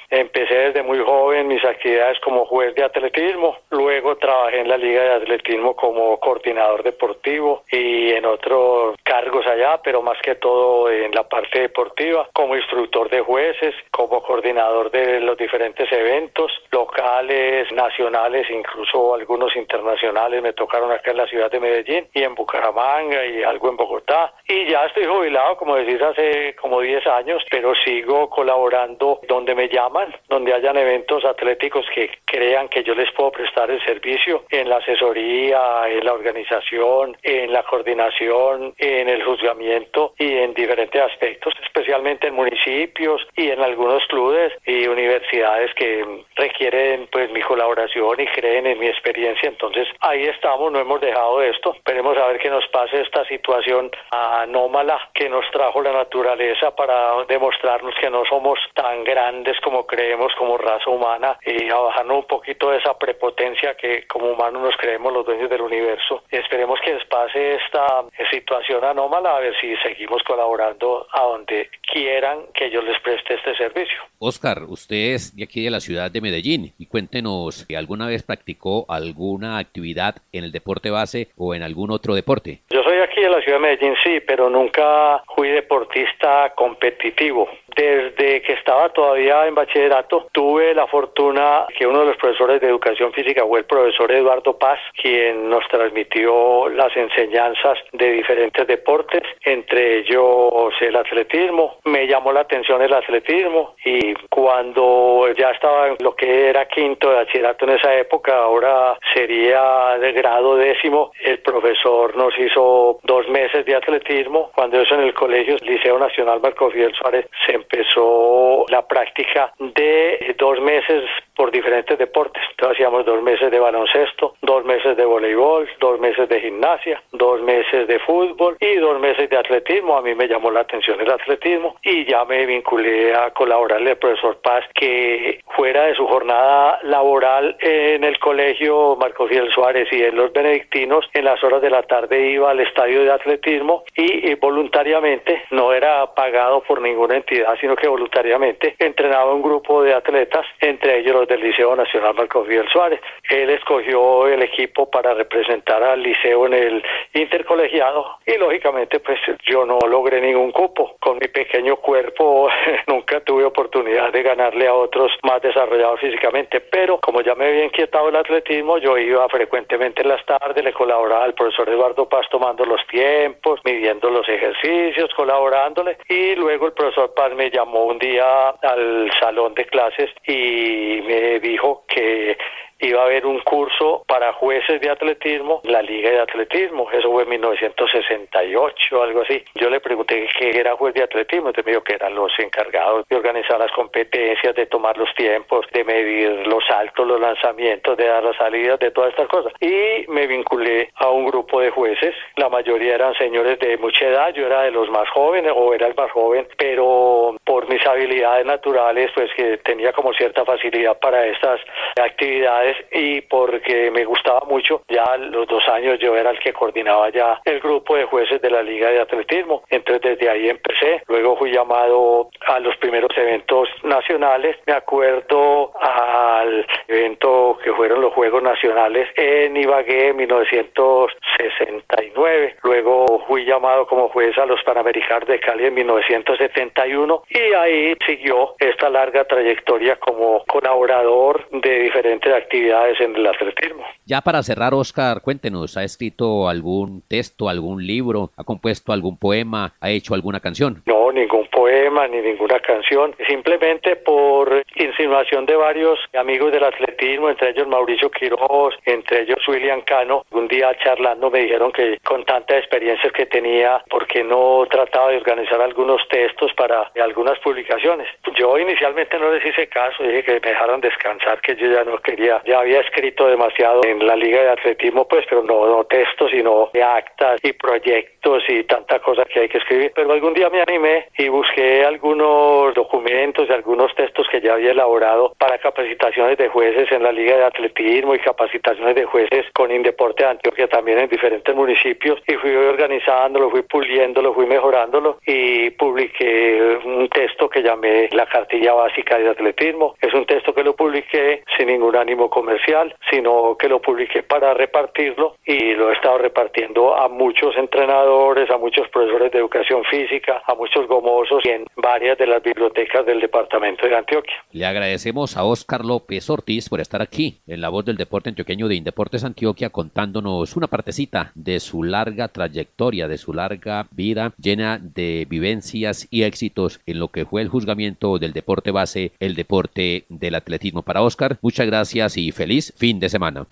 Empecé 0.10 0.54
desde 0.54 0.84
muy 0.84 1.00
joven 1.00 1.48
mis 1.48 1.64
actividades 1.66 2.20
como 2.20 2.46
juez 2.46 2.76
de 2.76 2.84
atletismo, 2.84 3.58
luego 3.72 4.16
trabajé 4.18 4.60
en 4.60 4.70
la 4.70 4.78
Liga 4.78 5.02
de 5.04 5.14
Atletismo 5.14 5.76
como 5.76 6.20
coordinador 6.20 6.84
deportivo 6.84 7.64
y 7.72 8.12
en 8.12 8.26
otros 8.26 8.96
cargos 9.04 9.46
allá, 9.48 9.80
pero 9.84 10.04
más 10.04 10.20
que 10.22 10.36
todo 10.36 10.92
en 10.92 11.12
la 11.14 11.24
parte 11.24 11.62
deportiva, 11.62 12.28
como 12.34 12.56
instructor 12.56 13.10
de 13.10 13.22
jueces, 13.22 13.74
como 13.90 14.22
coordinador 14.22 14.92
de 14.92 15.20
los 15.20 15.36
diferentes 15.38 15.92
eventos 15.92 16.52
locales, 16.72 17.72
nacionales, 17.72 18.48
incluso 18.52 19.16
algunos 19.16 19.56
internacionales 19.56 20.03
me 20.42 20.54
tocaron 20.54 20.92
acá 20.92 21.12
en 21.12 21.18
la 21.18 21.28
ciudad 21.28 21.52
de 21.52 21.60
Medellín 21.60 22.08
y 22.14 22.24
en 22.24 22.36
Bucaramanga 22.36 23.26
y 23.26 23.44
algo 23.44 23.70
en 23.70 23.78
Bogotá. 23.78 24.34
Y 24.48 24.70
ya 24.70 24.86
estoy 24.86 25.06
jubilado, 25.06 25.56
como 25.58 25.76
decís, 25.76 26.02
hace 26.02 26.56
como 26.56 26.82
10 26.82 27.06
años, 27.08 27.44
pero 27.50 27.74
sigo 27.76 28.30
colaborando 28.30 29.20
donde 29.28 29.56
me 29.56 29.70
llaman 29.70 30.14
donde 30.30 30.54
hayan 30.54 30.78
eventos 30.78 31.24
atléticos 31.26 31.86
que 31.94 32.10
crean 32.26 32.68
que 32.70 32.84
yo 32.84 32.96
les 32.96 33.12
puedo 33.12 33.32
prestar 33.32 33.70
el 33.70 33.84
servicio 33.86 34.44
en 34.50 34.70
la 34.70 34.78
asesoría, 34.78 35.88
en 35.88 36.06
la 36.06 36.14
organización, 36.14 37.16
en 37.24 37.54
la 37.54 37.64
coordinación, 37.64 38.74
en 38.78 39.10
el 39.10 39.24
juzgamiento 39.24 40.14
y 40.18 40.38
en 40.38 40.54
diferentes 40.54 41.02
aspectos, 41.02 41.54
especialmente 41.64 42.28
en 42.28 42.36
municipios 42.36 43.26
y 43.36 43.50
en 43.50 43.62
algunos 43.62 44.06
clubes 44.08 44.54
y 44.66 44.88
universidades 44.88 45.74
que 45.76 46.06
requieren 46.36 47.08
pues 47.12 47.32
mi 47.32 47.42
colaboración 47.42 48.20
y 48.20 48.26
creen 48.28 48.68
en 48.68 48.80
mi 48.80 48.88
experiencia. 48.88 49.50
Entonces 49.50 49.88
ahí 50.02 50.24
estamos, 50.24 50.72
no 50.72 50.80
hemos 50.80 51.02
dejado 51.02 51.42
esto. 51.42 51.74
Esperemos 51.76 52.18
a 52.18 52.28
ver 52.28 52.40
qué 52.40 52.50
nos 52.50 52.68
pase 52.68 53.02
esta 53.02 53.26
situación 53.26 53.92
anómala 54.12 55.00
que 55.14 55.30
nos 55.30 55.46
trajo 55.52 55.82
la 55.82 55.92
naturaleza 55.92 56.76
para 56.76 57.24
demostrarnos 57.26 57.94
que 58.00 58.10
no 58.10 58.24
somos 58.26 58.60
tan 58.74 59.04
grandes 59.04 59.60
como 59.62 59.86
creemos 59.86 60.34
como 60.38 60.58
raza 60.58 60.90
humana 60.90 61.38
y 61.46 61.70
a 61.70 61.76
bajarnos 61.76 62.18
un 62.18 62.28
poquito 62.28 62.72
de 62.72 62.78
esa 62.78 62.98
prepotencia 62.98 63.76
que 63.76 64.08
como 64.08 64.32
humanos 64.32 64.62
nos 64.62 64.78
creemos 64.78 65.14
los 65.14 65.26
dueños 65.26 65.50
del 65.50 65.62
universo. 65.62 66.24
Esperemos 66.30 66.80
que 66.84 66.94
les 66.94 67.06
pase 67.06 67.56
esta 67.56 68.04
situación 68.32 68.84
anómala 68.84 69.38
a 69.38 69.40
ver 69.40 69.54
si 69.60 69.76
seguimos 69.78 70.22
colaborando 70.24 71.08
a 71.12 71.22
donde 71.24 71.70
quieran 71.92 72.46
que 72.54 72.70
yo 72.72 72.82
les 72.82 73.00
preste 73.02 73.36
este 73.36 73.56
servicio. 73.56 73.98
Oscar, 74.20 74.64
usted 74.68 75.14
es 75.14 75.36
de 75.36 75.44
aquí 75.44 75.64
de 75.64 75.72
la 75.72 75.80
ciudad 75.80 76.10
de 76.10 76.22
Medellín 76.22 76.74
y 76.78 76.86
cuéntenos, 76.88 77.66
¿alguna 77.76 78.08
vez 78.08 78.24
practicó 78.24 78.86
alguna 78.90 79.58
actividad 79.58 79.83
en 80.32 80.44
el 80.44 80.52
deporte 80.52 80.90
base 80.90 81.28
o 81.38 81.54
en 81.54 81.64
algún 81.64 81.92
otro 81.92 82.16
deporte? 82.16 82.60
Yo 82.70 82.84
soy 82.84 82.98
aquí 83.00 83.22
de 83.22 83.30
la 83.30 83.42
ciudad 83.42 83.58
de 83.58 83.64
Medellín, 83.64 83.96
sí, 84.04 84.20
pero 84.26 84.50
nunca 84.50 85.22
fui 85.36 85.50
deportista 85.50 86.52
competitivo. 86.56 87.50
Desde 87.76 88.42
que 88.42 88.54
estaba 88.54 88.90
todavía 88.90 89.48
en 89.48 89.56
bachillerato, 89.56 90.28
tuve 90.32 90.74
la 90.76 90.88
fortuna 90.88 91.66
que 91.76 91.88
uno 91.88 92.02
de 92.02 92.06
los 92.08 92.18
profesores 92.18 92.62
de 92.62 92.68
educación 92.68 93.12
física 93.14 93.44
fue 93.46 93.60
el 93.60 93.66
profesor 93.66 94.12
Eduardo 94.12 94.58
Paz, 94.58 94.80
quien 95.02 95.50
nos 95.50 95.68
transmitió 95.70 96.70
las 96.70 96.96
enseñanzas 96.96 97.80
de 97.92 98.12
diferentes 98.12 98.68
deportes, 98.68 99.24
entre 99.44 100.00
ellos 100.00 100.74
el 100.82 100.96
atletismo. 100.96 101.78
Me 101.86 102.06
llamó 102.08 102.32
la 102.32 102.42
atención 102.42 102.82
el 102.82 102.94
atletismo 102.94 103.76
y 103.84 104.14
cuando 104.30 105.28
ya 105.36 105.50
estaba 105.50 105.88
en 105.88 105.98
lo 106.00 106.16
que 106.16 106.50
era 106.50 106.68
quinto 106.68 107.10
de 107.10 107.16
bachillerato 107.16 107.66
en 107.66 107.72
esa 107.72 107.96
época, 107.96 108.38
ahora 108.38 108.98
sería 109.14 109.73
de 110.00 110.12
grado 110.14 110.56
décimo, 110.56 111.12
el 111.22 111.40
profesor 111.40 112.16
nos 112.16 112.38
hizo 112.38 113.00
dos 113.04 113.28
meses 113.30 113.66
de 113.66 113.76
atletismo. 113.76 114.52
Cuando 114.54 114.82
eso 114.82 114.96
en 114.96 115.02
el 115.02 115.14
colegio 115.14 115.58
Liceo 115.62 116.00
Nacional 116.00 116.40
Marco 116.42 116.70
Fidel 116.72 116.94
Suárez 116.96 117.28
se 117.46 117.54
empezó 117.54 118.66
la 118.70 118.86
práctica 118.88 119.54
de 119.60 120.36
dos 120.38 120.60
meses 120.62 121.04
por 121.36 121.52
diferentes 121.52 121.98
deportes. 121.98 122.44
Entonces 122.52 122.78
hacíamos 122.78 123.06
dos 123.06 123.22
meses 123.22 123.52
de 123.52 123.60
baloncesto, 123.60 124.36
dos 124.42 124.64
meses 124.66 124.96
de 124.98 125.06
voleibol, 125.06 125.68
dos 125.80 126.00
meses 126.00 126.30
de 126.30 126.42
gimnasia, 126.42 127.02
dos 127.12 127.42
meses 127.42 127.88
de 127.88 128.00
fútbol 128.00 128.58
y 128.60 128.76
dos 128.76 129.00
meses 129.00 129.30
de 129.30 129.38
atletismo. 129.38 129.98
A 129.98 130.02
mí 130.02 130.16
me 130.16 130.28
llamó 130.28 130.52
la 130.52 130.62
atención 130.62 131.00
el 131.02 131.12
atletismo 131.12 131.76
y 131.84 132.06
ya 132.06 132.26
me 132.26 132.46
vinculé 132.46 133.14
a 133.14 133.32
colaborarle 133.32 133.92
al 133.92 133.98
profesor 133.98 134.38
Paz 134.42 134.66
que 134.74 135.40
fuera 135.56 135.86
de 135.86 135.96
su 135.96 136.08
jornada 136.08 136.80
laboral 136.84 137.56
en 137.60 138.04
el 138.04 138.20
colegio 138.20 138.96
Marco 138.96 139.28
Fidel 139.28 139.52
Suárez 139.52 139.88
y 139.92 140.04
en 140.04 140.16
los 140.16 140.32
benedictinos, 140.34 141.10
en 141.14 141.26
las 141.26 141.44
horas 141.44 141.62
de 141.62 141.70
la 141.70 141.84
tarde 141.84 142.30
iba 142.32 142.52
al 142.52 142.60
estadio 142.60 143.04
de 143.04 143.12
atletismo 143.12 143.84
y, 143.96 144.34
voluntariamente, 144.36 145.44
no 145.52 145.74
era 145.74 146.14
pagado 146.14 146.62
por 146.62 146.82
ninguna 146.82 147.18
entidad, 147.18 147.56
sino 147.60 147.76
que 147.76 147.88
voluntariamente 147.88 148.76
entrenaba 148.80 149.34
un 149.34 149.42
grupo 149.42 149.84
de 149.84 149.94
atletas, 149.94 150.46
entre 150.60 151.00
ellos 151.00 151.16
los 151.16 151.23
del 151.28 151.42
Liceo 151.42 151.76
Nacional 151.76 152.14
Marco 152.16 152.44
Fidel 152.46 152.68
Suárez. 152.70 153.00
Él 153.30 153.50
escogió 153.50 154.28
el 154.28 154.42
equipo 154.42 154.90
para 154.90 155.14
representar 155.14 155.84
al 155.84 156.02
liceo 156.02 156.46
en 156.48 156.54
el 156.54 156.84
intercolegiado 157.14 158.20
y 158.26 158.38
lógicamente 158.38 159.00
pues 159.00 159.20
yo 159.46 159.66
no 159.66 159.80
logré 159.88 160.22
ningún 160.22 160.52
cupo. 160.52 160.96
Con 161.00 161.18
mi 161.18 161.28
pequeño 161.28 161.78
cuerpo 161.78 162.50
nunca 162.88 163.22
tuve 163.22 163.46
oportunidad 163.46 164.12
de 164.12 164.24
ganarle 164.24 164.68
a 164.68 164.74
otros 164.74 165.12
más 165.24 165.42
desarrollados 165.42 166.00
físicamente, 166.00 166.60
pero 166.62 167.00
como 167.00 167.22
ya 167.22 167.36
me 167.36 167.48
había 167.48 167.66
inquietado 167.66 168.10
el 168.10 168.16
atletismo, 168.16 168.78
yo 168.78 168.98
iba 168.98 169.28
frecuentemente 169.30 170.02
en 170.02 170.10
las 170.10 170.26
tardes, 170.26 170.64
le 170.64 170.74
colaboraba 170.74 171.24
al 171.24 171.34
profesor 171.34 171.70
Eduardo 171.70 172.08
Paz 172.08 172.28
tomando 172.30 172.66
los 172.66 172.86
tiempos, 172.88 173.60
midiendo 173.64 174.10
los 174.10 174.28
ejercicios, 174.28 175.14
colaborándole 175.16 175.98
y 176.08 176.36
luego 176.36 176.68
el 176.68 176.74
profesor 176.74 177.14
Paz 177.14 177.34
me 177.36 177.50
llamó 177.50 177.86
un 177.86 178.00
día 178.00 178.50
al 178.62 179.12
salón 179.20 179.54
de 179.54 179.66
clases 179.66 180.10
y 180.28 181.02
me 181.06 181.13
dijo 181.40 181.84
que 181.88 182.38
iba 182.84 183.02
a 183.02 183.06
haber 183.06 183.26
un 183.26 183.40
curso 183.42 184.04
para 184.08 184.34
jueces 184.34 184.82
de 184.82 184.90
atletismo, 184.90 185.62
la 185.64 185.82
Liga 185.82 186.10
de 186.10 186.20
Atletismo, 186.20 186.90
eso 186.92 187.12
fue 187.12 187.24
en 187.24 187.30
1968, 187.30 189.04
algo 189.04 189.22
así. 189.22 189.44
Yo 189.56 189.70
le 189.70 189.80
pregunté 189.80 190.28
qué 190.38 190.50
era 190.50 190.76
juez 190.76 190.94
de 190.94 191.04
atletismo, 191.04 191.48
entonces 191.48 191.66
me 191.66 191.72
dijo 191.72 191.84
que 191.84 191.94
eran 191.94 192.14
los 192.14 192.32
encargados 192.40 193.08
de 193.08 193.16
organizar 193.16 193.60
las 193.60 193.72
competencias, 193.72 194.56
de 194.56 194.66
tomar 194.66 194.98
los 194.98 195.14
tiempos, 195.16 195.66
de 195.72 195.84
medir 195.84 196.46
los 196.48 196.66
saltos, 196.66 197.08
los 197.08 197.20
lanzamientos, 197.20 197.96
de 197.98 198.06
dar 198.06 198.24
las 198.24 198.36
salidas, 198.36 198.80
de 198.80 198.92
todas 198.92 199.12
estas 199.12 199.30
cosas. 199.30 199.54
Y 199.62 200.06
me 200.10 200.28
vinculé 200.28 200.90
a 200.96 201.10
un 201.10 201.26
grupo 201.26 201.62
de 201.62 201.70
jueces, 201.70 202.14
la 202.36 202.50
mayoría 202.50 202.96
eran 202.96 203.14
señores 203.16 203.60
de 203.60 203.78
mucha 203.78 204.06
edad, 204.08 204.34
yo 204.34 204.46
era 204.46 204.64
de 204.64 204.72
los 204.72 204.90
más 204.90 205.10
jóvenes 205.10 205.54
o 205.56 205.74
era 205.74 205.88
el 205.88 205.96
más 205.96 206.12
joven, 206.12 206.48
pero 206.58 207.36
por 207.54 207.70
mis 207.70 207.86
habilidades 207.86 208.48
naturales, 208.48 209.12
pues 209.14 209.32
que 209.36 209.58
tenía 209.58 209.94
como 209.94 210.12
cierta 210.14 210.44
facilidad 210.44 210.98
para 211.00 211.28
estas 211.28 211.62
actividades, 212.04 212.76
y 212.92 213.22
porque 213.22 213.92
me 213.92 214.06
gustaba 214.06 214.40
mucho, 214.48 214.82
ya 214.90 215.16
los 215.18 215.48
dos 215.48 215.64
años 215.68 216.00
yo 216.00 216.18
era 216.18 216.32
el 216.32 216.40
que 216.40 216.52
coordinaba 216.52 217.12
ya 217.12 217.40
el 217.46 217.60
grupo 217.60 217.96
de 217.96 218.06
jueces 218.06 218.42
de 218.42 218.50
la 218.50 218.64
Liga 218.64 218.90
de 218.90 219.02
Atletismo. 219.02 219.62
Entonces 219.70 220.02
desde 220.02 220.32
ahí 220.32 220.50
empecé. 220.50 221.04
Luego 221.08 221.38
fui 221.38 221.52
llamado 221.52 222.32
a 222.48 222.60
los 222.60 222.76
primeros 222.78 223.16
eventos 223.16 223.70
nacionales. 223.84 224.58
Me 224.66 224.74
acuerdo 224.74 225.74
al 225.80 226.66
evento 226.88 227.60
que 227.64 227.72
fueron 227.74 228.02
los 228.02 228.14
Juegos 228.14 228.42
Nacionales 228.42 229.08
en 229.16 229.56
Ibagué 229.56 230.08
en 230.08 230.18
1969. 230.18 232.56
Luego 232.64 233.24
fui 233.28 233.46
llamado 233.46 233.86
como 233.86 234.10
juez 234.10 234.36
a 234.40 234.48
los 234.48 234.64
Panamericanos 234.64 235.28
de 235.28 235.40
Cali 235.40 235.68
en 235.68 235.76
1971 235.76 237.22
y 237.50 237.54
ahí 237.54 237.96
siguió 238.06 238.56
esta 238.60 238.90
larga 238.90 239.26
trayectoria 239.26 239.96
como 239.98 240.44
colaborador 240.46 241.48
de 241.52 241.80
diferentes 241.80 242.34
actividades 242.34 243.00
en 243.02 243.16
el 243.16 243.28
atletismo. 243.28 243.84
Ya 244.06 244.22
para 244.22 244.44
cerrar, 244.44 244.74
Oscar, 244.74 245.22
cuéntenos, 245.22 245.78
¿ha 245.78 245.84
escrito 245.84 246.48
algún 246.48 247.02
texto, 247.08 247.50
algún 247.50 247.86
libro, 247.86 248.30
ha 248.38 248.44
compuesto 248.44 248.92
algún 248.92 249.18
poema, 249.18 249.74
ha 249.82 249.90
hecho 249.90 250.14
alguna 250.14 250.40
canción? 250.40 250.82
No, 250.86 251.12
ningún 251.12 251.48
poema 251.48 252.08
ni 252.08 252.22
ninguna 252.22 252.60
canción, 252.60 253.16
simplemente 253.28 253.96
por 253.98 254.64
insinuación 254.76 255.46
de 255.46 255.56
varios 255.56 256.00
amigos 256.18 256.52
del 256.52 256.64
atletismo, 256.64 257.30
entre 257.30 257.52
ellos 257.52 257.68
Mauricio 257.68 258.10
Quiroz, 258.12 258.76
entre 258.86 259.22
ellos 259.22 259.40
William 259.48 259.82
Cano, 259.82 260.26
un 260.32 260.48
día 260.48 260.76
charlando 260.84 261.30
me 261.30 261.40
dijeron 261.40 261.72
que 261.72 261.98
con 262.04 262.26
tantas 262.26 262.58
experiencias 262.58 263.14
que 263.14 263.26
tenía, 263.26 263.84
¿por 263.90 264.08
qué 264.08 264.24
no 264.24 264.66
trataba 264.70 265.12
de 265.12 265.18
organizar 265.18 265.62
algunos 265.62 266.02
textos 266.10 266.52
para 266.56 266.92
algunas 267.02 267.33
publicaciones? 267.40 268.08
Yo 268.36 268.58
inicialmente 268.58 269.18
no 269.20 269.32
les 269.32 269.46
hice 269.46 269.68
caso, 269.68 270.04
dije 270.04 270.24
que 270.24 270.34
me 270.34 270.40
dejaran 270.40 270.82
descansar, 270.82 271.42
que 271.42 271.56
yo 271.56 271.68
ya 271.68 271.84
no 271.84 271.98
quería 271.98 272.42
ya 272.46 272.60
había 272.60 272.82
escrito 272.82 273.28
demasiado 273.28 273.84
en 273.86 274.06
la 274.06 274.16
Liga 274.16 274.42
de 274.42 274.50
Atletismo, 274.50 275.08
pues, 275.08 275.26
pero 275.30 275.44
no, 275.44 275.68
no 275.68 275.84
textos, 275.86 276.32
sino 276.32 276.70
actas 276.84 277.40
y 277.44 277.54
proyectos 277.54 278.44
y 278.48 278.64
tanta 278.64 279.00
cosa 279.00 279.26
que 279.26 279.42
hay 279.42 279.50
que 279.50 279.58
escribir. 279.58 279.92
Pero 279.96 280.12
algún 280.12 280.34
día 280.34 280.50
me 280.50 280.62
animé 280.62 281.08
y 281.18 281.28
busqué 281.30 281.86
algunos 281.86 282.74
documentos 282.74 283.48
y 283.50 283.54
algunos 283.54 283.94
textos 283.96 284.28
que 284.30 284.42
ya 284.42 284.54
había 284.54 284.72
elaborado 284.72 285.34
para 285.38 285.58
capacitaciones 285.58 286.38
de 286.38 286.50
jueces 286.50 286.92
en 286.92 287.04
la 287.04 287.12
Liga 287.12 287.38
de 287.38 287.46
Atletismo 287.46 288.16
y 288.16 288.20
capacitaciones 288.20 288.96
de 288.96 289.06
jueces 289.06 289.46
con 289.54 289.72
Indeporte 289.72 290.24
de 290.24 290.30
Antioquia 290.30 290.68
también 290.68 291.00
en 291.00 291.10
diferentes 291.10 291.56
municipios 291.56 292.22
y 292.28 292.34
fui 292.36 292.56
organizándolo, 292.56 293.50
fui 293.50 293.64
puliéndolo, 293.64 294.34
fui 294.34 294.46
mejorándolo 294.46 295.20
y 295.26 295.70
publiqué 295.72 296.80
un 296.84 297.10
texto 297.10 297.23
que 297.54 297.62
llamé 297.62 298.10
La 298.12 298.26
Cartilla 298.26 298.74
Básica 298.74 299.18
de 299.18 299.30
Atletismo. 299.30 299.96
Es 300.02 300.14
un 300.14 300.26
texto 300.26 300.54
que 300.54 300.64
lo 300.64 300.76
publiqué 300.76 301.44
sin 301.58 301.68
ningún 301.68 301.96
ánimo 301.96 302.30
comercial, 302.30 302.96
sino 303.10 303.56
que 303.58 303.70
lo 303.70 303.82
publiqué 303.82 304.24
para 304.24 304.54
repartirlo 304.54 305.36
y 305.46 305.74
lo 305.74 305.90
he 305.90 305.94
estado 305.94 306.18
repartiendo 306.18 306.96
a 306.96 307.08
muchos 307.08 307.56
entrenadores, 307.58 308.50
a 308.50 308.58
muchos 308.58 308.88
profesores 308.90 309.32
de 309.32 309.40
educación 309.40 309.84
física, 309.86 310.42
a 310.46 310.56
muchos 310.56 310.88
gomosos 310.88 311.46
y 311.46 311.50
en 311.50 311.66
varias 311.76 312.18
de 312.18 312.28
las 312.28 312.42
bibliotecas 312.42 313.06
del 313.06 313.20
departamento 313.20 313.88
de 313.88 313.96
Antioquia. 313.96 314.36
Le 314.52 314.66
agradecemos 314.66 315.38
a 315.38 315.44
Oscar 315.44 315.86
López 315.86 316.30
Ortiz 316.30 316.70
por 316.70 316.80
estar 316.80 317.02
aquí 317.02 317.40
en 317.48 317.62
la 317.62 317.70
voz 317.70 317.86
del 317.86 317.98
deporte 317.98 318.30
antioqueño 318.30 318.68
de 318.68 318.76
Indeportes 318.76 319.24
Antioquia 319.24 319.70
contándonos 319.70 320.56
una 320.56 320.68
partecita 320.68 321.32
de 321.36 321.60
su 321.60 321.84
larga 321.84 322.28
trayectoria, 322.28 323.08
de 323.08 323.18
su 323.18 323.34
larga 323.34 323.86
vida 323.92 324.34
llena 324.38 324.80
de 324.82 325.26
vivencias 325.30 326.08
y 326.10 326.24
éxitos 326.24 326.80
en 326.86 327.00
lo 327.04 327.10
que 327.10 327.26
fue 327.26 327.42
el 327.42 327.50
juzgamiento 327.50 328.18
del 328.18 328.32
deporte 328.32 328.72
base, 328.72 329.12
el 329.20 329.36
deporte 329.36 330.06
del 330.08 330.36
atletismo. 330.36 330.84
Para 330.84 331.02
Oscar, 331.02 331.38
muchas 331.42 331.68
gracias 331.68 332.16
y 332.16 332.32
feliz 332.32 332.74
fin 332.78 332.98
de 332.98 333.10
semana. 333.10 333.46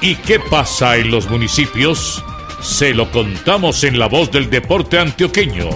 ¿Y 0.00 0.16
qué 0.16 0.40
pasa 0.40 0.96
en 0.96 1.12
los 1.12 1.30
municipios? 1.30 2.24
Se 2.60 2.94
lo 2.94 3.12
contamos 3.12 3.84
en 3.84 3.96
la 3.96 4.08
voz 4.08 4.32
del 4.32 4.50
deporte 4.50 4.98
antioqueño. 4.98 5.70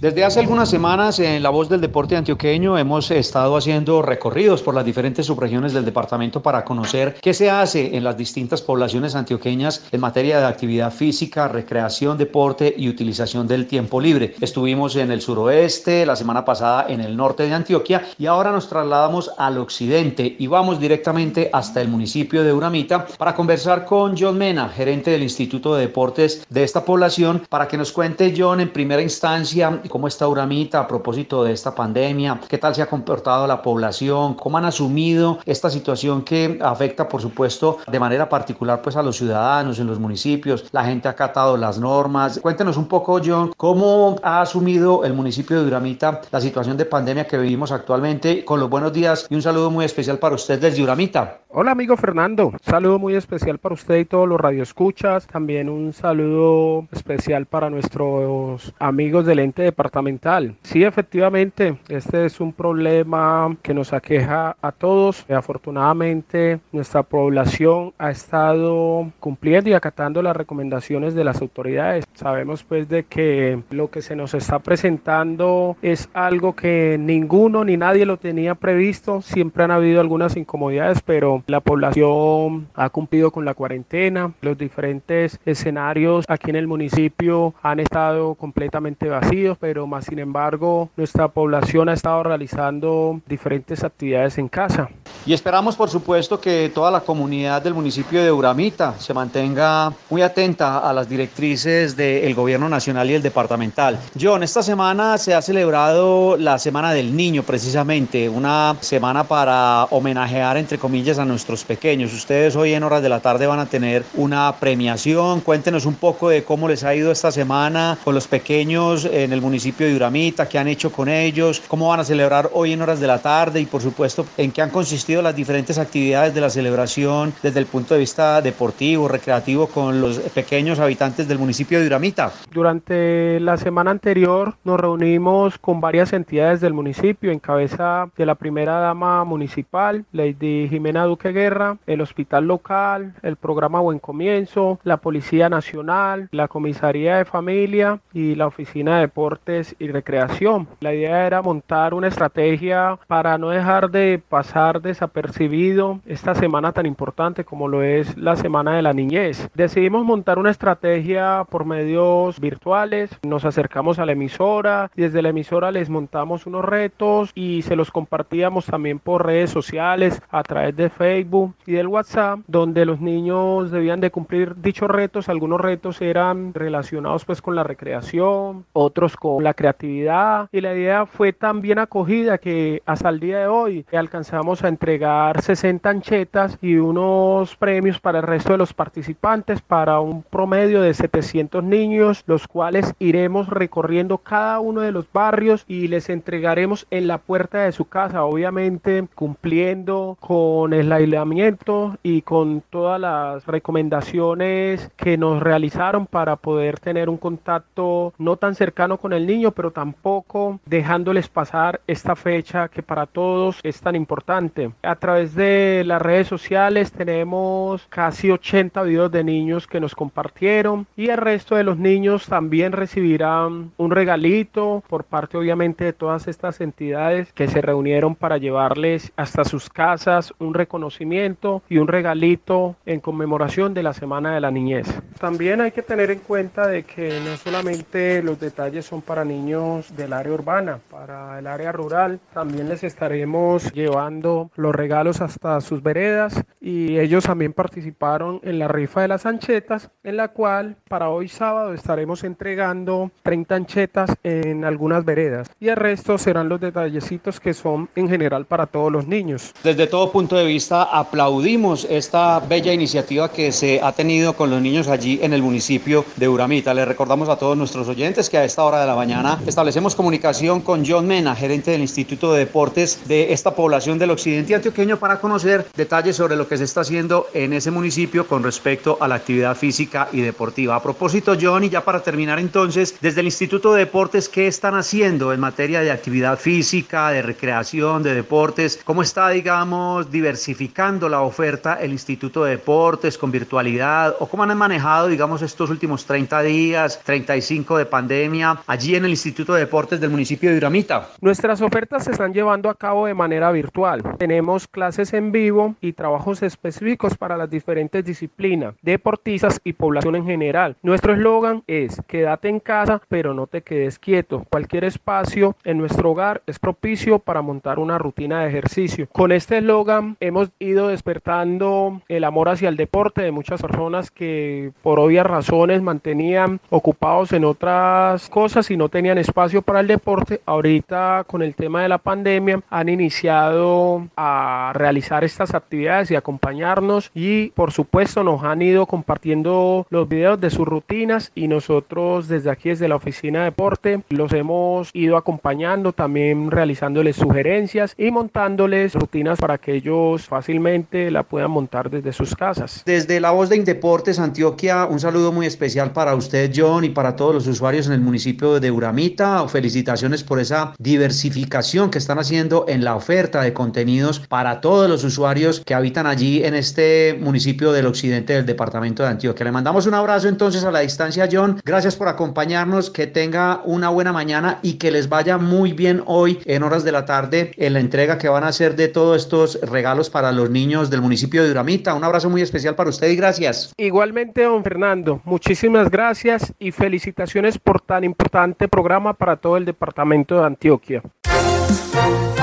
Desde 0.00 0.24
hace 0.24 0.40
algunas 0.40 0.70
semanas 0.70 1.18
en 1.18 1.42
La 1.42 1.50
Voz 1.50 1.68
del 1.68 1.82
Deporte 1.82 2.16
Antioqueño 2.16 2.78
hemos 2.78 3.10
estado 3.10 3.54
haciendo 3.54 4.00
recorridos 4.00 4.62
por 4.62 4.74
las 4.74 4.86
diferentes 4.86 5.26
subregiones 5.26 5.74
del 5.74 5.84
departamento 5.84 6.40
para 6.40 6.64
conocer 6.64 7.16
qué 7.20 7.34
se 7.34 7.50
hace 7.50 7.94
en 7.94 8.02
las 8.02 8.16
distintas 8.16 8.62
poblaciones 8.62 9.14
antioqueñas 9.14 9.84
en 9.92 10.00
materia 10.00 10.40
de 10.40 10.46
actividad 10.46 10.90
física, 10.90 11.48
recreación, 11.48 12.16
deporte 12.16 12.74
y 12.74 12.88
utilización 12.88 13.46
del 13.46 13.66
tiempo 13.66 14.00
libre. 14.00 14.34
Estuvimos 14.40 14.96
en 14.96 15.10
el 15.10 15.20
suroeste, 15.20 16.06
la 16.06 16.16
semana 16.16 16.46
pasada 16.46 16.86
en 16.88 17.02
el 17.02 17.14
norte 17.14 17.42
de 17.42 17.52
Antioquia 17.52 18.02
y 18.18 18.24
ahora 18.24 18.52
nos 18.52 18.70
trasladamos 18.70 19.30
al 19.36 19.58
occidente 19.58 20.34
y 20.38 20.46
vamos 20.46 20.80
directamente 20.80 21.50
hasta 21.52 21.82
el 21.82 21.88
municipio 21.88 22.42
de 22.42 22.54
Uramita 22.54 23.06
para 23.18 23.34
conversar 23.34 23.84
con 23.84 24.16
John 24.18 24.38
Mena, 24.38 24.70
gerente 24.70 25.10
del 25.10 25.24
Instituto 25.24 25.74
de 25.74 25.82
Deportes 25.82 26.46
de 26.48 26.64
esta 26.64 26.86
población, 26.86 27.42
para 27.50 27.68
que 27.68 27.76
nos 27.76 27.92
cuente 27.92 28.32
John 28.34 28.60
en 28.60 28.72
primera 28.72 29.02
instancia 29.02 29.82
cómo 29.90 30.08
está 30.08 30.26
Uramita 30.26 30.80
a 30.80 30.88
propósito 30.88 31.44
de 31.44 31.52
esta 31.52 31.74
pandemia, 31.74 32.40
qué 32.48 32.56
tal 32.56 32.74
se 32.74 32.80
ha 32.80 32.86
comportado 32.86 33.46
la 33.46 33.60
población, 33.60 34.34
cómo 34.34 34.56
han 34.56 34.64
asumido 34.64 35.38
esta 35.44 35.68
situación 35.68 36.22
que 36.22 36.58
afecta, 36.62 37.08
por 37.08 37.20
supuesto, 37.20 37.78
de 37.86 38.00
manera 38.00 38.28
particular 38.28 38.80
pues 38.80 38.96
a 38.96 39.02
los 39.02 39.16
ciudadanos 39.16 39.78
en 39.78 39.86
los 39.86 39.98
municipios. 39.98 40.64
La 40.72 40.84
gente 40.84 41.08
ha 41.08 41.10
acatado 41.10 41.56
las 41.58 41.78
normas. 41.78 42.40
Cuéntenos 42.40 42.78
un 42.78 42.86
poco, 42.86 43.20
John, 43.22 43.52
cómo 43.56 44.16
ha 44.22 44.40
asumido 44.40 45.04
el 45.04 45.12
municipio 45.12 45.60
de 45.60 45.66
Uramita 45.66 46.22
la 46.30 46.40
situación 46.40 46.76
de 46.76 46.84
pandemia 46.84 47.26
que 47.26 47.36
vivimos 47.36 47.72
actualmente. 47.72 48.44
Con 48.44 48.60
los 48.60 48.70
buenos 48.70 48.92
días 48.92 49.26
y 49.28 49.34
un 49.34 49.42
saludo 49.42 49.70
muy 49.70 49.84
especial 49.84 50.18
para 50.18 50.34
usted 50.36 50.60
desde 50.60 50.82
Uramita. 50.82 51.40
Hola, 51.48 51.72
amigo 51.72 51.96
Fernando. 51.96 52.52
saludo 52.62 53.00
muy 53.00 53.16
especial 53.16 53.58
para 53.58 53.74
usted 53.74 53.96
y 53.96 54.04
todos 54.04 54.28
los 54.28 54.40
radioescuchas. 54.40 55.26
También 55.26 55.68
un 55.68 55.92
saludo 55.92 56.86
especial 56.92 57.46
para 57.46 57.70
nuestros 57.70 58.72
amigos 58.78 59.26
del 59.26 59.40
ente 59.40 59.72
departamental. 59.80 60.56
Sí, 60.62 60.84
efectivamente, 60.84 61.78
este 61.88 62.26
es 62.26 62.38
un 62.38 62.52
problema 62.52 63.56
que 63.62 63.72
nos 63.72 63.94
aqueja 63.94 64.54
a 64.60 64.72
todos. 64.72 65.24
Afortunadamente, 65.30 66.60
nuestra 66.70 67.02
población 67.02 67.94
ha 67.96 68.10
estado 68.10 69.10
cumpliendo 69.20 69.70
y 69.70 69.72
acatando 69.72 70.20
las 70.20 70.36
recomendaciones 70.36 71.14
de 71.14 71.24
las 71.24 71.40
autoridades. 71.40 72.04
Sabemos 72.12 72.62
pues 72.62 72.90
de 72.90 73.04
que 73.04 73.62
lo 73.70 73.90
que 73.90 74.02
se 74.02 74.16
nos 74.16 74.34
está 74.34 74.58
presentando 74.58 75.78
es 75.80 76.10
algo 76.12 76.54
que 76.54 76.98
ninguno 77.00 77.64
ni 77.64 77.78
nadie 77.78 78.04
lo 78.04 78.18
tenía 78.18 78.56
previsto. 78.56 79.22
Siempre 79.22 79.64
han 79.64 79.70
habido 79.70 80.02
algunas 80.02 80.36
incomodidades, 80.36 81.00
pero 81.00 81.42
la 81.46 81.60
población 81.60 82.68
ha 82.74 82.90
cumplido 82.90 83.30
con 83.30 83.46
la 83.46 83.54
cuarentena. 83.54 84.34
Los 84.42 84.58
diferentes 84.58 85.40
escenarios 85.46 86.26
aquí 86.28 86.50
en 86.50 86.56
el 86.56 86.66
municipio 86.66 87.54
han 87.62 87.80
estado 87.80 88.34
completamente 88.34 89.08
vacíos, 89.08 89.56
pero 89.58 89.69
más 89.74 90.06
sin 90.06 90.18
embargo 90.18 90.90
nuestra 90.96 91.28
población 91.28 91.88
ha 91.88 91.92
estado 91.92 92.22
realizando 92.22 93.20
diferentes 93.26 93.84
actividades 93.84 94.36
en 94.38 94.48
casa. 94.48 94.88
Y 95.24 95.32
esperamos 95.32 95.76
por 95.76 95.90
supuesto 95.90 96.40
que 96.40 96.70
toda 96.74 96.90
la 96.90 97.00
comunidad 97.00 97.62
del 97.62 97.74
municipio 97.74 98.22
de 98.22 98.32
Uramita 98.32 98.94
se 98.98 99.14
mantenga 99.14 99.92
muy 100.08 100.22
atenta 100.22 100.78
a 100.78 100.92
las 100.92 101.08
directrices 101.08 101.96
del 101.96 102.34
gobierno 102.34 102.68
nacional 102.68 103.08
y 103.10 103.14
el 103.14 103.22
departamental. 103.22 103.98
John, 104.20 104.42
esta 104.42 104.62
semana 104.62 105.18
se 105.18 105.34
ha 105.34 105.42
celebrado 105.42 106.36
la 106.36 106.58
Semana 106.58 106.92
del 106.92 107.14
Niño 107.14 107.42
precisamente, 107.42 108.28
una 108.28 108.76
semana 108.80 109.24
para 109.24 109.84
homenajear 109.90 110.56
entre 110.56 110.78
comillas 110.78 111.18
a 111.18 111.24
nuestros 111.24 111.64
pequeños. 111.64 112.12
Ustedes 112.12 112.56
hoy 112.56 112.72
en 112.72 112.82
horas 112.82 113.02
de 113.02 113.08
la 113.08 113.20
tarde 113.20 113.46
van 113.46 113.60
a 113.60 113.66
tener 113.66 114.04
una 114.14 114.54
premiación. 114.58 115.40
Cuéntenos 115.40 115.86
un 115.86 115.94
poco 115.94 116.28
de 116.28 116.44
cómo 116.44 116.66
les 116.66 116.82
ha 116.82 116.94
ido 116.94 117.12
esta 117.12 117.30
semana 117.30 117.98
con 118.02 118.14
los 118.14 118.26
pequeños 118.26 119.04
en 119.04 119.32
el 119.32 119.40
municipio 119.40 119.59
de 119.60 119.94
Uramita, 119.94 120.48
qué 120.48 120.58
han 120.58 120.68
hecho 120.68 120.90
con 120.90 121.08
ellos, 121.08 121.62
cómo 121.68 121.88
van 121.88 122.00
a 122.00 122.04
celebrar 122.04 122.50
hoy 122.54 122.72
en 122.72 122.80
horas 122.80 122.98
de 122.98 123.06
la 123.06 123.20
tarde 123.20 123.60
y 123.60 123.66
por 123.66 123.82
supuesto 123.82 124.24
en 124.38 124.52
qué 124.52 124.62
han 124.62 124.70
consistido 124.70 125.20
las 125.20 125.36
diferentes 125.36 125.78
actividades 125.78 126.34
de 126.34 126.40
la 126.40 126.48
celebración 126.48 127.34
desde 127.42 127.60
el 127.60 127.66
punto 127.66 127.94
de 127.94 128.00
vista 128.00 128.40
deportivo, 128.40 129.06
recreativo 129.06 129.66
con 129.66 130.00
los 130.00 130.18
pequeños 130.18 130.78
habitantes 130.78 131.28
del 131.28 131.38
municipio 131.38 131.78
de 131.78 131.86
Uramita. 131.86 132.32
Durante 132.52 133.38
la 133.40 133.58
semana 133.58 133.90
anterior 133.90 134.56
nos 134.64 134.80
reunimos 134.80 135.58
con 135.58 135.80
varias 135.80 136.14
entidades 136.14 136.60
del 136.60 136.72
municipio 136.72 137.30
en 137.30 137.38
cabeza 137.38 138.08
de 138.16 138.26
la 138.26 138.36
primera 138.36 138.80
dama 138.80 139.24
municipal, 139.24 140.04
Lady 140.12 140.68
Jimena 140.68 141.04
Duque 141.04 141.32
Guerra, 141.32 141.76
el 141.86 142.00
hospital 142.00 142.46
local, 142.46 143.14
el 143.22 143.36
programa 143.36 143.80
Buen 143.80 143.98
Comienzo, 143.98 144.80
la 144.84 144.96
Policía 144.96 145.50
Nacional, 145.50 146.28
la 146.32 146.48
Comisaría 146.48 147.18
de 147.18 147.24
Familia 147.26 148.00
y 148.14 148.34
la 148.36 148.46
Oficina 148.46 148.96
de 148.96 149.02
Deportes 149.02 149.39
y 149.78 149.88
Recreación. 149.88 150.68
La 150.80 150.92
idea 150.92 151.26
era 151.26 151.40
montar 151.40 151.94
una 151.94 152.08
estrategia 152.08 152.98
para 153.06 153.38
no 153.38 153.48
dejar 153.48 153.90
de 153.90 154.20
pasar 154.28 154.82
desapercibido 154.82 155.98
esta 156.06 156.34
semana 156.34 156.72
tan 156.72 156.84
importante 156.84 157.44
como 157.44 157.66
lo 157.66 157.82
es 157.82 158.16
la 158.18 158.36
Semana 158.36 158.76
de 158.76 158.82
la 158.82 158.92
Niñez. 158.92 159.48
Decidimos 159.54 160.04
montar 160.04 160.38
una 160.38 160.50
estrategia 160.50 161.44
por 161.50 161.64
medios 161.64 162.38
virtuales, 162.38 163.10
nos 163.22 163.46
acercamos 163.46 163.98
a 163.98 164.04
la 164.04 164.12
emisora, 164.12 164.90
desde 164.94 165.22
la 165.22 165.30
emisora 165.30 165.72
les 165.72 165.88
montamos 165.88 166.46
unos 166.46 166.64
retos 166.64 167.32
y 167.34 167.62
se 167.62 167.76
los 167.76 167.90
compartíamos 167.90 168.66
también 168.66 168.98
por 168.98 169.24
redes 169.24 169.50
sociales, 169.50 170.20
a 170.30 170.42
través 170.42 170.76
de 170.76 170.90
Facebook 170.90 171.54
y 171.66 171.72
del 171.72 171.88
WhatsApp, 171.88 172.40
donde 172.46 172.84
los 172.84 173.00
niños 173.00 173.70
debían 173.70 174.00
de 174.00 174.10
cumplir 174.10 174.60
dichos 174.60 174.90
retos. 174.90 175.30
Algunos 175.30 175.60
retos 175.60 176.02
eran 176.02 176.52
relacionados 176.52 177.24
pues 177.24 177.40
con 177.40 177.56
la 177.56 177.64
recreación, 177.64 178.66
otros 178.74 179.16
con 179.16 179.29
la 179.40 179.54
creatividad 179.54 180.48
y 180.50 180.60
la 180.60 180.74
idea 180.74 181.06
fue 181.06 181.32
tan 181.32 181.60
bien 181.60 181.78
acogida 181.78 182.38
que 182.38 182.82
hasta 182.86 183.08
el 183.10 183.20
día 183.20 183.40
de 183.40 183.46
hoy 183.46 183.86
alcanzamos 183.92 184.64
a 184.64 184.68
entregar 184.68 185.42
60 185.42 185.88
anchetas 185.88 186.58
y 186.60 186.76
unos 186.76 187.54
premios 187.56 188.00
para 188.00 188.18
el 188.18 188.24
resto 188.24 188.52
de 188.52 188.58
los 188.58 188.72
participantes 188.72 189.60
para 189.60 190.00
un 190.00 190.22
promedio 190.22 190.80
de 190.80 190.94
700 190.94 191.62
niños, 191.62 192.24
los 192.26 192.48
cuales 192.48 192.94
iremos 192.98 193.48
recorriendo 193.48 194.18
cada 194.18 194.60
uno 194.60 194.80
de 194.80 194.92
los 194.92 195.06
barrios 195.12 195.64
y 195.68 195.88
les 195.88 196.08
entregaremos 196.08 196.86
en 196.90 197.06
la 197.06 197.18
puerta 197.18 197.58
de 197.58 197.72
su 197.72 197.84
casa, 197.84 198.24
obviamente 198.24 199.06
cumpliendo 199.14 200.16
con 200.20 200.72
el 200.72 200.92
aislamiento 200.92 201.96
y 202.02 202.22
con 202.22 202.62
todas 202.70 203.00
las 203.00 203.46
recomendaciones 203.46 204.90
que 204.96 205.18
nos 205.18 205.42
realizaron 205.42 206.06
para 206.06 206.36
poder 206.36 206.78
tener 206.78 207.08
un 207.08 207.16
contacto 207.16 208.12
no 208.18 208.36
tan 208.36 208.54
cercano 208.54 208.98
con 208.98 209.12
el 209.12 209.19
niño, 209.26 209.52
pero 209.52 209.70
tampoco 209.70 210.60
dejándoles 210.66 211.28
pasar 211.28 211.80
esta 211.86 212.16
fecha 212.16 212.68
que 212.68 212.82
para 212.82 213.06
todos 213.06 213.58
es 213.62 213.80
tan 213.80 213.96
importante. 213.96 214.70
A 214.82 214.96
través 214.96 215.34
de 215.34 215.82
las 215.86 216.02
redes 216.02 216.28
sociales 216.28 216.92
tenemos 216.92 217.86
casi 217.88 218.30
80 218.30 218.82
videos 218.82 219.10
de 219.10 219.24
niños 219.24 219.66
que 219.66 219.80
nos 219.80 219.94
compartieron 219.94 220.86
y 220.96 221.08
el 221.08 221.18
resto 221.18 221.56
de 221.56 221.64
los 221.64 221.78
niños 221.78 222.26
también 222.26 222.72
recibirán 222.72 223.72
un 223.76 223.90
regalito 223.90 224.82
por 224.88 225.04
parte 225.04 225.36
obviamente 225.36 225.84
de 225.84 225.92
todas 225.92 226.28
estas 226.28 226.60
entidades 226.60 227.32
que 227.32 227.48
se 227.48 227.60
reunieron 227.60 228.14
para 228.14 228.38
llevarles 228.38 229.12
hasta 229.16 229.44
sus 229.44 229.68
casas 229.68 230.32
un 230.38 230.54
reconocimiento 230.54 231.62
y 231.68 231.78
un 231.78 231.88
regalito 231.88 232.76
en 232.86 233.00
conmemoración 233.00 233.74
de 233.74 233.82
la 233.82 233.92
Semana 233.92 234.34
de 234.34 234.40
la 234.40 234.50
Niñez. 234.50 234.86
También 235.18 235.60
hay 235.60 235.72
que 235.72 235.82
tener 235.82 236.10
en 236.10 236.20
cuenta 236.20 236.66
de 236.66 236.82
que 236.82 237.20
no 237.24 237.36
solamente 237.36 238.22
los 238.22 238.38
detalles 238.40 238.86
son 238.86 239.02
para 239.10 239.24
niños 239.24 239.96
del 239.96 240.12
área 240.12 240.32
urbana, 240.32 240.78
para 240.88 241.40
el 241.40 241.48
área 241.48 241.72
rural 241.72 242.20
también 242.32 242.68
les 242.68 242.84
estaremos 242.84 243.72
llevando 243.72 244.52
los 244.54 244.72
regalos 244.72 245.20
hasta 245.20 245.60
sus 245.60 245.82
veredas 245.82 246.44
y 246.60 246.96
ellos 246.96 247.24
también 247.24 247.52
participaron 247.52 248.38
en 248.44 248.60
la 248.60 248.68
rifa 248.68 249.02
de 249.02 249.08
las 249.08 249.26
anchetas 249.26 249.90
en 250.04 250.16
la 250.16 250.28
cual 250.28 250.76
para 250.88 251.08
hoy 251.08 251.26
sábado 251.26 251.74
estaremos 251.74 252.22
entregando 252.22 253.10
30 253.24 253.54
anchetas 253.56 254.10
en 254.22 254.64
algunas 254.64 255.04
veredas 255.04 255.50
y 255.58 255.70
el 255.70 255.76
resto 255.76 256.16
serán 256.16 256.48
los 256.48 256.60
detallecitos 256.60 257.40
que 257.40 257.52
son 257.52 257.88
en 257.96 258.08
general 258.08 258.44
para 258.44 258.66
todos 258.66 258.92
los 258.92 259.08
niños. 259.08 259.52
Desde 259.64 259.88
todo 259.88 260.12
punto 260.12 260.36
de 260.36 260.44
vista 260.44 260.84
aplaudimos 260.84 261.84
esta 261.90 262.38
bella 262.38 262.72
iniciativa 262.72 263.28
que 263.32 263.50
se 263.50 263.80
ha 263.82 263.90
tenido 263.90 264.34
con 264.34 264.50
los 264.50 264.62
niños 264.62 264.86
allí 264.86 265.18
en 265.20 265.32
el 265.32 265.42
municipio 265.42 266.04
de 266.14 266.28
Uramita. 266.28 266.72
Les 266.74 266.86
recordamos 266.86 267.28
a 267.28 267.34
todos 267.34 267.58
nuestros 267.58 267.88
oyentes 267.88 268.30
que 268.30 268.38
a 268.38 268.44
esta 268.44 268.62
hora 268.62 268.80
de 268.80 268.86
la 268.86 268.99
mañana 269.00 269.38
establecemos 269.46 269.94
comunicación 269.94 270.60
con 270.60 270.84
John 270.86 271.06
Mena, 271.06 271.34
gerente 271.34 271.70
del 271.70 271.80
Instituto 271.80 272.34
de 272.34 272.40
Deportes 272.40 273.08
de 273.08 273.32
esta 273.32 273.54
población 273.54 273.98
del 273.98 274.10
occidente 274.10 274.54
antioqueño 274.54 274.98
para 274.98 275.18
conocer 275.18 275.66
detalles 275.74 276.16
sobre 276.16 276.36
lo 276.36 276.46
que 276.46 276.58
se 276.58 276.64
está 276.64 276.82
haciendo 276.82 277.26
en 277.32 277.54
ese 277.54 277.70
municipio 277.70 278.26
con 278.26 278.42
respecto 278.42 278.98
a 279.00 279.08
la 279.08 279.14
actividad 279.14 279.56
física 279.56 280.08
y 280.12 280.20
deportiva. 280.20 280.76
A 280.76 280.82
propósito, 280.82 281.34
John, 281.40 281.64
y 281.64 281.70
ya 281.70 281.82
para 281.82 282.02
terminar 282.02 282.38
entonces, 282.38 282.94
desde 283.00 283.20
el 283.20 283.26
Instituto 283.28 283.72
de 283.72 283.86
Deportes, 283.86 284.28
¿qué 284.28 284.46
están 284.46 284.74
haciendo 284.74 285.32
en 285.32 285.40
materia 285.40 285.80
de 285.80 285.90
actividad 285.90 286.38
física, 286.38 287.08
de 287.08 287.22
recreación, 287.22 288.02
de 288.02 288.14
deportes? 288.14 288.80
¿Cómo 288.84 289.00
está, 289.00 289.30
digamos, 289.30 290.10
diversificando 290.10 291.08
la 291.08 291.22
oferta 291.22 291.78
el 291.80 291.92
Instituto 291.92 292.44
de 292.44 292.50
Deportes 292.50 293.16
con 293.16 293.30
virtualidad? 293.30 294.16
¿O 294.18 294.26
cómo 294.26 294.42
han 294.42 294.58
manejado, 294.58 295.08
digamos, 295.08 295.40
estos 295.40 295.70
últimos 295.70 296.04
30 296.04 296.42
días, 296.42 297.00
35 297.02 297.78
de 297.78 297.86
pandemia, 297.86 298.60
allí 298.66 298.89
en 298.94 299.04
el 299.04 299.10
Instituto 299.10 299.54
de 299.54 299.60
Deportes 299.60 300.00
del 300.00 300.10
municipio 300.10 300.50
de 300.50 300.56
Uramita? 300.56 301.08
Nuestras 301.20 301.60
ofertas 301.60 302.04
se 302.04 302.12
están 302.12 302.32
llevando 302.32 302.68
a 302.68 302.74
cabo 302.74 303.06
de 303.06 303.14
manera 303.14 303.52
virtual. 303.52 304.02
Tenemos 304.18 304.66
clases 304.66 305.12
en 305.12 305.32
vivo 305.32 305.74
y 305.80 305.92
trabajos 305.92 306.42
específicos 306.42 307.16
para 307.16 307.36
las 307.36 307.50
diferentes 307.50 308.04
disciplinas, 308.04 308.74
deportistas 308.82 309.60
y 309.64 309.72
población 309.72 310.16
en 310.16 310.26
general. 310.26 310.76
Nuestro 310.82 311.14
eslogan 311.14 311.62
es 311.66 312.00
quédate 312.06 312.48
en 312.48 312.60
casa, 312.60 313.00
pero 313.08 313.34
no 313.34 313.46
te 313.46 313.62
quedes 313.62 313.98
quieto. 313.98 314.44
Cualquier 314.50 314.84
espacio 314.84 315.56
en 315.64 315.78
nuestro 315.78 316.10
hogar 316.10 316.42
es 316.46 316.58
propicio 316.58 317.18
para 317.18 317.42
montar 317.42 317.78
una 317.78 317.98
rutina 317.98 318.42
de 318.42 318.48
ejercicio. 318.48 319.08
Con 319.12 319.32
este 319.32 319.58
eslogan 319.58 320.16
hemos 320.20 320.50
ido 320.58 320.88
despertando 320.88 322.00
el 322.08 322.24
amor 322.24 322.48
hacia 322.48 322.68
el 322.68 322.76
deporte 322.76 323.22
de 323.22 323.30
muchas 323.30 323.62
personas 323.62 324.10
que 324.10 324.72
por 324.82 324.98
obvias 324.98 325.26
razones 325.26 325.82
mantenían 325.82 326.60
ocupados 326.70 327.32
en 327.32 327.44
otras 327.44 328.28
cosas 328.28 328.70
y 328.70 328.76
no 328.80 328.88
tenían 328.88 329.18
espacio 329.18 329.60
para 329.60 329.80
el 329.80 329.86
deporte. 329.86 330.40
Ahorita 330.46 331.24
con 331.26 331.42
el 331.42 331.54
tema 331.54 331.82
de 331.82 331.90
la 331.90 331.98
pandemia 331.98 332.62
han 332.70 332.88
iniciado 332.88 334.08
a 334.16 334.72
realizar 334.74 335.22
estas 335.22 335.54
actividades 335.54 336.10
y 336.10 336.16
acompañarnos 336.16 337.10
y 337.14 337.50
por 337.50 337.72
supuesto 337.72 338.24
nos 338.24 338.42
han 338.42 338.62
ido 338.62 338.86
compartiendo 338.86 339.86
los 339.90 340.08
videos 340.08 340.40
de 340.40 340.48
sus 340.48 340.66
rutinas 340.66 341.30
y 341.34 341.46
nosotros 341.46 342.26
desde 342.26 342.50
aquí 342.50 342.70
desde 342.70 342.88
la 342.88 342.96
oficina 342.96 343.40
de 343.40 343.44
deporte 343.46 344.00
los 344.08 344.32
hemos 344.32 344.88
ido 344.94 345.18
acompañando 345.18 345.92
también 345.92 346.50
realizándoles 346.50 347.16
sugerencias 347.16 347.94
y 347.98 348.10
montándoles 348.10 348.94
rutinas 348.94 349.38
para 349.38 349.58
que 349.58 349.74
ellos 349.74 350.26
fácilmente 350.26 351.10
la 351.10 351.24
puedan 351.24 351.50
montar 351.50 351.90
desde 351.90 352.14
sus 352.14 352.34
casas. 352.34 352.82
Desde 352.86 353.20
la 353.20 353.32
voz 353.32 353.50
de 353.50 353.56
Indeportes 353.56 354.18
Antioquia, 354.18 354.86
un 354.86 355.00
saludo 355.00 355.32
muy 355.32 355.44
especial 355.44 355.92
para 355.92 356.14
usted, 356.14 356.50
John, 356.56 356.84
y 356.84 356.88
para 356.88 357.14
todos 357.14 357.34
los 357.34 357.46
usuarios 357.46 357.86
en 357.86 357.92
el 357.92 358.00
municipio 358.00 358.58
de 358.58 358.69
Uramita. 358.70 359.46
Felicitaciones 359.48 360.22
por 360.22 360.40
esa 360.40 360.74
diversificación 360.78 361.90
que 361.90 361.98
están 361.98 362.18
haciendo 362.18 362.64
en 362.68 362.84
la 362.84 362.96
oferta 362.96 363.42
de 363.42 363.52
contenidos 363.52 364.20
para 364.20 364.60
todos 364.60 364.88
los 364.88 365.04
usuarios 365.04 365.62
que 365.64 365.74
habitan 365.74 366.06
allí 366.06 366.44
en 366.44 366.54
este 366.54 367.18
municipio 367.20 367.72
del 367.72 367.86
occidente 367.86 368.34
del 368.34 368.46
departamento 368.46 369.02
de 369.02 369.10
Antioquia. 369.10 369.44
Le 369.44 369.52
mandamos 369.52 369.86
un 369.86 369.94
abrazo 369.94 370.28
entonces 370.28 370.64
a 370.64 370.70
la 370.70 370.80
distancia, 370.80 371.28
John. 371.30 371.60
Gracias 371.64 371.96
por 371.96 372.08
acompañarnos, 372.08 372.90
que 372.90 373.06
tenga 373.06 373.62
una 373.64 373.88
buena 373.88 374.12
mañana 374.12 374.58
y 374.62 374.74
que 374.74 374.90
les 374.90 375.08
vaya 375.08 375.38
muy 375.38 375.72
bien 375.72 376.02
hoy 376.06 376.38
en 376.44 376.62
horas 376.62 376.84
de 376.84 376.92
la 376.92 377.04
tarde 377.04 377.52
en 377.56 377.74
la 377.74 377.80
entrega 377.80 378.18
que 378.18 378.28
van 378.28 378.44
a 378.44 378.48
hacer 378.48 378.76
de 378.76 378.88
todos 378.88 379.22
estos 379.22 379.60
regalos 379.62 380.10
para 380.10 380.32
los 380.32 380.50
niños 380.50 380.90
del 380.90 381.00
municipio 381.00 381.44
de 381.44 381.50
Uramita. 381.50 381.94
Un 381.94 382.04
abrazo 382.04 382.30
muy 382.30 382.42
especial 382.42 382.74
para 382.74 382.90
usted 382.90 383.08
y 383.08 383.16
gracias. 383.16 383.72
Igualmente, 383.76 384.42
don 384.42 384.62
Fernando, 384.62 385.20
muchísimas 385.24 385.90
gracias 385.90 386.52
y 386.58 386.70
felicitaciones 386.72 387.58
por 387.58 387.80
tan 387.80 388.04
importante 388.04 388.59
programa 388.68 389.14
para 389.14 389.36
todo 389.36 389.56
el 389.56 389.64
departamento 389.64 390.38
de 390.38 390.46
Antioquia. 390.46 391.02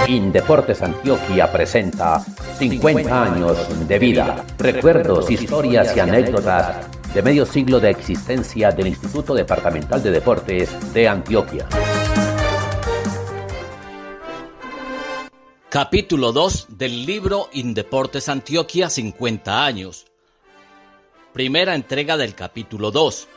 Indeportes 0.08 0.82
Antioquia 0.82 1.52
presenta 1.52 2.20
50 2.20 3.24
años 3.24 3.88
de 3.88 4.00
vida, 4.00 4.46
recuerdos, 4.58 5.30
historias 5.30 5.96
y 5.96 6.00
anécdotas 6.00 6.88
de 7.14 7.22
medio 7.22 7.46
siglo 7.46 7.80
de 7.80 7.90
existencia 7.90 8.72
del 8.72 8.88
Instituto 8.88 9.34
Departamental 9.34 10.02
de 10.02 10.12
Deportes 10.12 10.94
de 10.94 11.08
Antioquia. 11.08 11.68
Capítulo 15.70 16.32
2 16.32 16.78
del 16.78 17.06
libro 17.06 17.50
Indeportes 17.52 18.30
Antioquia 18.30 18.90
50 18.90 19.66
años. 19.66 20.06
Primera 21.34 21.76
entrega 21.76 22.16
del 22.18 22.34
capítulo 22.34 22.90
2. 22.90 23.28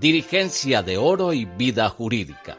Dirigencia 0.00 0.82
de 0.82 0.98
oro 0.98 1.32
y 1.32 1.46
vida 1.46 1.88
jurídica. 1.88 2.58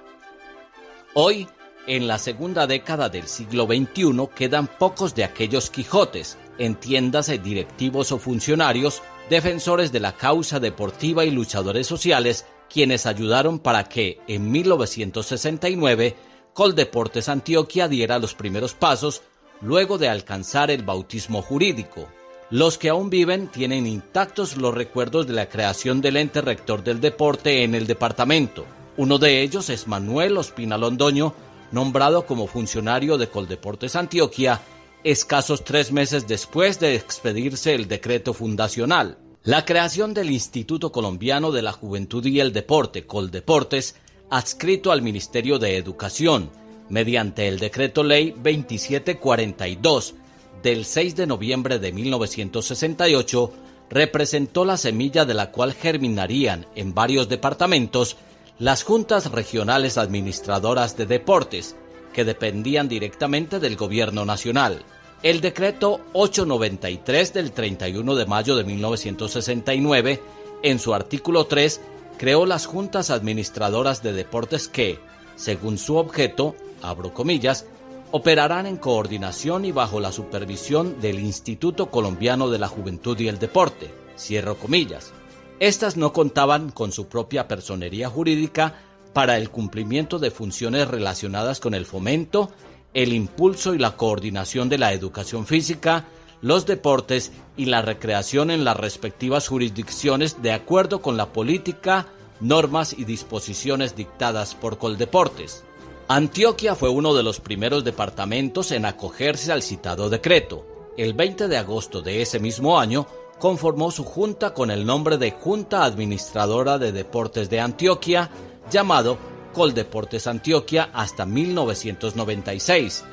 Hoy, 1.13 1.47
en 1.85 2.07
la 2.07 2.17
segunda 2.17 2.65
década 2.65 3.09
del 3.09 3.27
siglo 3.27 3.67
XXI, 3.67 4.29
quedan 4.35 4.65
pocos 4.65 5.13
de 5.13 5.23
aquellos 5.23 5.69
Quijotes, 5.69 6.35
entiéndase 6.57 7.37
directivos 7.37 8.11
o 8.11 8.17
funcionarios, 8.17 9.03
defensores 9.29 9.91
de 9.91 9.99
la 9.99 10.13
causa 10.13 10.59
deportiva 10.59 11.25
y 11.25 11.29
luchadores 11.29 11.85
sociales, 11.85 12.47
quienes 12.73 13.05
ayudaron 13.05 13.59
para 13.59 13.83
que, 13.83 14.19
en 14.27 14.49
1969, 14.49 16.15
Coldeportes 16.53 17.29
Antioquia 17.29 17.87
diera 17.87 18.17
los 18.17 18.33
primeros 18.33 18.73
pasos 18.73 19.21
luego 19.61 19.99
de 19.99 20.09
alcanzar 20.09 20.71
el 20.71 20.81
bautismo 20.81 21.43
jurídico. 21.43 22.07
Los 22.49 22.77
que 22.77 22.87
aún 22.87 23.09
viven 23.09 23.49
tienen 23.49 23.85
intactos 23.85 24.55
los 24.55 24.73
recuerdos 24.73 25.27
de 25.27 25.33
la 25.33 25.49
creación 25.49 25.99
del 25.99 26.15
ente 26.15 26.39
rector 26.41 26.81
del 26.81 27.01
deporte 27.01 27.63
en 27.63 27.75
el 27.75 27.87
departamento. 27.87 28.65
Uno 28.95 29.17
de 29.17 29.41
ellos 29.41 29.69
es 29.69 29.85
Manuel 29.85 30.37
Ospina 30.37 30.77
Londoño, 30.77 31.33
nombrado 31.73 32.25
como 32.25 32.47
funcionario 32.47 33.17
de 33.17 33.27
Coldeportes 33.27 33.97
Antioquia 33.97 34.61
escasos 35.03 35.63
tres 35.63 35.91
meses 35.91 36.27
después 36.27 36.79
de 36.79 36.95
expedirse 36.95 37.73
el 37.73 37.87
decreto 37.87 38.33
fundacional. 38.33 39.17
La 39.43 39.63
creación 39.63 40.13
del 40.13 40.31
Instituto 40.31 40.91
Colombiano 40.91 41.51
de 41.51 41.61
la 41.61 41.71
Juventud 41.71 42.25
y 42.25 42.39
el 42.39 42.51
Deporte, 42.51 43.05
Coldeportes, 43.05 43.95
adscrito 44.29 44.91
al 44.91 45.01
Ministerio 45.01 45.59
de 45.59 45.77
Educación, 45.77 46.49
mediante 46.89 47.47
el 47.47 47.59
Decreto 47.59 48.03
Ley 48.03 48.31
2742 48.31 50.15
del 50.61 50.85
6 50.85 51.15
de 51.15 51.27
noviembre 51.27 51.79
de 51.79 51.91
1968, 51.91 53.51
representó 53.89 54.65
la 54.65 54.77
semilla 54.77 55.25
de 55.25 55.33
la 55.33 55.51
cual 55.51 55.73
germinarían 55.73 56.65
en 56.75 56.93
varios 56.93 57.29
departamentos 57.29 58.17
las 58.59 58.83
juntas 58.83 59.31
regionales 59.31 59.97
administradoras 59.97 60.97
de 60.97 61.05
deportes, 61.05 61.75
que 62.13 62.25
dependían 62.25 62.87
directamente 62.87 63.59
del 63.59 63.75
gobierno 63.75 64.25
nacional. 64.25 64.83
El 65.23 65.41
decreto 65.41 66.01
893 66.13 67.33
del 67.33 67.51
31 67.51 68.15
de 68.15 68.25
mayo 68.25 68.55
de 68.55 68.63
1969, 68.63 70.21
en 70.63 70.79
su 70.79 70.93
artículo 70.93 71.45
3, 71.45 71.81
creó 72.17 72.45
las 72.45 72.65
juntas 72.65 73.11
administradoras 73.11 74.01
de 74.01 74.13
deportes 74.13 74.67
que, 74.67 74.99
según 75.35 75.77
su 75.77 75.97
objeto, 75.97 76.55
abro 76.81 77.13
comillas, 77.13 77.65
operarán 78.11 78.65
en 78.65 78.77
coordinación 78.77 79.65
y 79.65 79.71
bajo 79.71 79.99
la 79.99 80.11
supervisión 80.11 80.99
del 81.01 81.19
Instituto 81.19 81.89
Colombiano 81.91 82.49
de 82.49 82.59
la 82.59 82.67
Juventud 82.67 83.19
y 83.19 83.27
el 83.27 83.39
Deporte, 83.39 83.93
cierro 84.17 84.57
comillas. 84.57 85.11
Estas 85.59 85.97
no 85.97 86.13
contaban 86.13 86.69
con 86.69 86.91
su 86.91 87.07
propia 87.07 87.47
personería 87.47 88.09
jurídica 88.09 88.75
para 89.13 89.37
el 89.37 89.49
cumplimiento 89.49 90.19
de 90.19 90.31
funciones 90.31 90.87
relacionadas 90.87 91.59
con 91.59 91.73
el 91.73 91.85
fomento, 91.85 92.51
el 92.93 93.13
impulso 93.13 93.73
y 93.73 93.79
la 93.79 93.97
coordinación 93.97 94.69
de 94.69 94.77
la 94.77 94.93
educación 94.93 95.45
física, 95.45 96.05
los 96.41 96.65
deportes 96.65 97.31
y 97.55 97.65
la 97.65 97.81
recreación 97.81 98.51
en 98.51 98.63
las 98.63 98.77
respectivas 98.77 99.47
jurisdicciones 99.47 100.41
de 100.41 100.51
acuerdo 100.51 101.01
con 101.01 101.17
la 101.17 101.33
política, 101.33 102.07
normas 102.39 102.93
y 102.93 103.05
disposiciones 103.05 103.95
dictadas 103.95 104.53
por 104.53 104.77
Coldeportes. 104.77 105.63
Antioquia 106.09 106.75
fue 106.75 106.89
uno 106.89 107.13
de 107.13 107.23
los 107.23 107.39
primeros 107.39 107.83
departamentos 107.83 108.71
en 108.71 108.85
acogerse 108.85 109.51
al 109.51 109.61
citado 109.61 110.09
decreto. 110.09 110.65
El 110.97 111.13
20 111.13 111.47
de 111.47 111.57
agosto 111.57 112.01
de 112.01 112.21
ese 112.21 112.39
mismo 112.39 112.79
año 112.79 113.07
conformó 113.39 113.91
su 113.91 114.03
junta 114.03 114.53
con 114.53 114.71
el 114.71 114.85
nombre 114.85 115.17
de 115.17 115.31
Junta 115.31 115.83
Administradora 115.83 116.77
de 116.77 116.91
Deportes 116.91 117.49
de 117.49 117.59
Antioquia, 117.59 118.29
llamado 118.71 119.17
Coldeportes 119.53 120.27
Antioquia 120.27 120.89
hasta 120.93 121.25
1996 121.25 123.03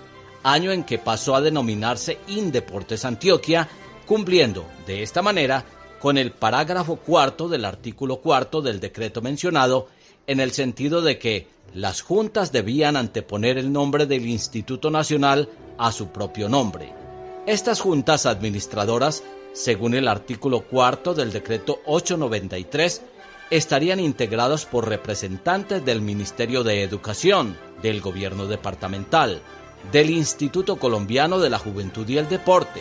año 0.45 0.71
en 0.71 0.85
que 0.85 0.99
pasó 0.99 1.35
a 1.35 1.41
denominarse 1.41 2.19
Indeportes 2.29 3.05
Antioquia, 3.05 3.69
cumpliendo, 4.07 4.65
de 4.87 5.03
esta 5.03 5.23
manera, 5.23 5.65
con 5.99 6.19
el 6.19 6.31
parágrafo 6.31 6.97
cuarto 6.97 7.49
del 7.49 7.65
artículo 7.65 8.19
cuarto 8.19 8.63
del 8.63 8.79
decreto 8.79 9.23
mencionado, 9.23 9.89
en 10.27 10.41
el 10.41 10.53
sentido 10.53 11.03
de 11.03 11.19
que 11.19 11.49
las 11.75 12.03
juntas 12.03 12.53
debían 12.53 12.97
anteponer 12.97 13.59
el 13.59 13.73
nombre 13.73 14.07
del 14.07 14.27
Instituto 14.27 14.91
Nacional 14.91 15.49
a 15.79 15.93
su 15.93 16.09
propio 16.09 16.49
nombre. 16.49 16.93
Estas 17.47 17.81
juntas 17.81 18.27
administradoras, 18.27 19.23
según 19.53 19.95
el 19.95 20.09
artículo 20.09 20.63
cuarto 20.63 21.15
del 21.15 21.33
decreto 21.33 21.81
893, 21.87 23.03
estarían 23.51 24.01
integradas 24.01 24.67
por 24.67 24.89
representantes 24.89 25.85
del 25.85 26.01
Ministerio 26.01 26.65
de 26.65 26.83
Educación, 26.83 27.57
del 27.83 28.01
Gobierno 28.01 28.47
Departamental, 28.47 29.43
del 29.93 30.11
Instituto 30.11 30.77
Colombiano 30.77 31.39
de 31.39 31.51
la 31.51 31.59
Juventud 31.59 32.09
y 32.09 32.19
el 32.19 32.29
Deporte, 32.29 32.81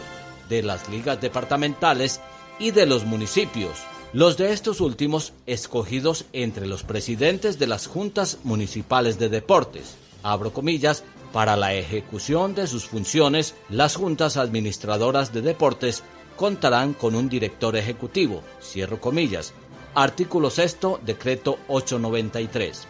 de 0.49 0.63
las 0.63 0.87
ligas 0.89 1.19
departamentales 1.19 2.21
y 2.59 2.71
de 2.71 2.85
los 2.85 3.05
municipios, 3.05 3.71
los 4.13 4.37
de 4.37 4.53
estos 4.53 4.79
últimos 4.79 5.33
escogidos 5.47 6.25
entre 6.33 6.67
los 6.67 6.83
presidentes 6.83 7.57
de 7.57 7.67
las 7.67 7.87
juntas 7.87 8.37
municipales 8.43 9.17
de 9.17 9.29
deportes, 9.29 9.95
abro 10.21 10.53
comillas, 10.53 11.03
para 11.31 11.57
la 11.57 11.73
ejecución 11.73 12.53
de 12.53 12.67
sus 12.67 12.85
funciones, 12.85 13.55
las 13.69 13.95
juntas 13.95 14.37
administradoras 14.37 15.33
de 15.33 15.41
deportes 15.41 16.03
contarán 16.37 16.93
con 16.93 17.15
un 17.15 17.27
director 17.27 17.75
ejecutivo, 17.75 18.43
cierro 18.61 19.01
comillas, 19.01 19.51
artículo 19.95 20.51
sexto, 20.51 20.99
decreto 21.03 21.57
893. 21.67 22.87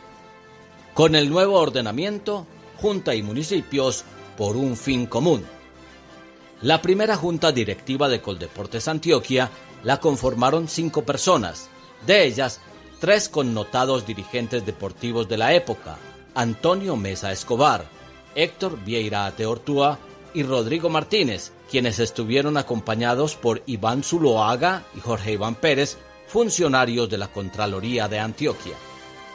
Con 0.94 1.16
el 1.16 1.30
nuevo 1.30 1.58
ordenamiento, 1.58 2.46
Junta 2.84 3.16
y 3.16 3.24
municipios 3.24 4.04
por 4.38 4.58
un 4.58 4.76
fin 4.76 5.06
común. 5.06 5.46
La 6.62 6.82
primera 6.82 7.16
junta 7.16 7.54
directiva 7.54 8.10
de 8.10 8.20
Coldeportes 8.20 8.90
Antioquia 8.90 9.50
la 9.84 10.00
conformaron 10.00 10.68
cinco 10.68 11.04
personas, 11.04 11.70
de 12.06 12.26
ellas 12.26 12.60
tres 13.00 13.28
connotados 13.28 14.06
dirigentes 14.06 14.66
deportivos 14.66 15.28
de 15.28 15.38
la 15.38 15.54
época, 15.54 15.98
Antonio 16.36 16.96
Mesa 16.96 17.32
Escobar, 17.32 17.86
Héctor 18.34 18.84
Vieira 18.84 19.26
Ateortúa 19.26 20.00
y 20.34 20.44
Rodrigo 20.44 20.90
Martínez, 20.90 21.52
quienes 21.70 22.00
estuvieron 22.00 22.58
acompañados 22.58 23.36
por 23.36 23.62
Iván 23.66 24.04
Zuloaga 24.04 24.84
y 24.96 25.00
Jorge 25.00 25.34
Iván 25.34 25.56
Pérez, 25.56 25.98
funcionarios 26.28 27.10
de 27.10 27.18
la 27.18 27.28
Contraloría 27.28 28.08
de 28.08 28.20
Antioquia. 28.20 28.74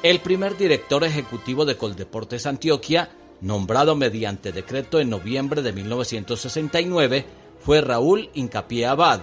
El 0.03 0.21
primer 0.21 0.57
director 0.57 1.05
ejecutivo 1.05 1.65
de 1.65 1.77
Coldeportes 1.77 2.47
Antioquia, 2.47 3.11
nombrado 3.41 3.97
mediante 3.97 4.53
decreto 4.53 4.99
en 4.99 5.11
noviembre 5.11 5.63
de 5.63 5.73
1969, 5.73 7.25
fue 7.61 7.81
Raúl 7.81 8.31
Incapié 8.35 8.87
Abad. 8.87 9.21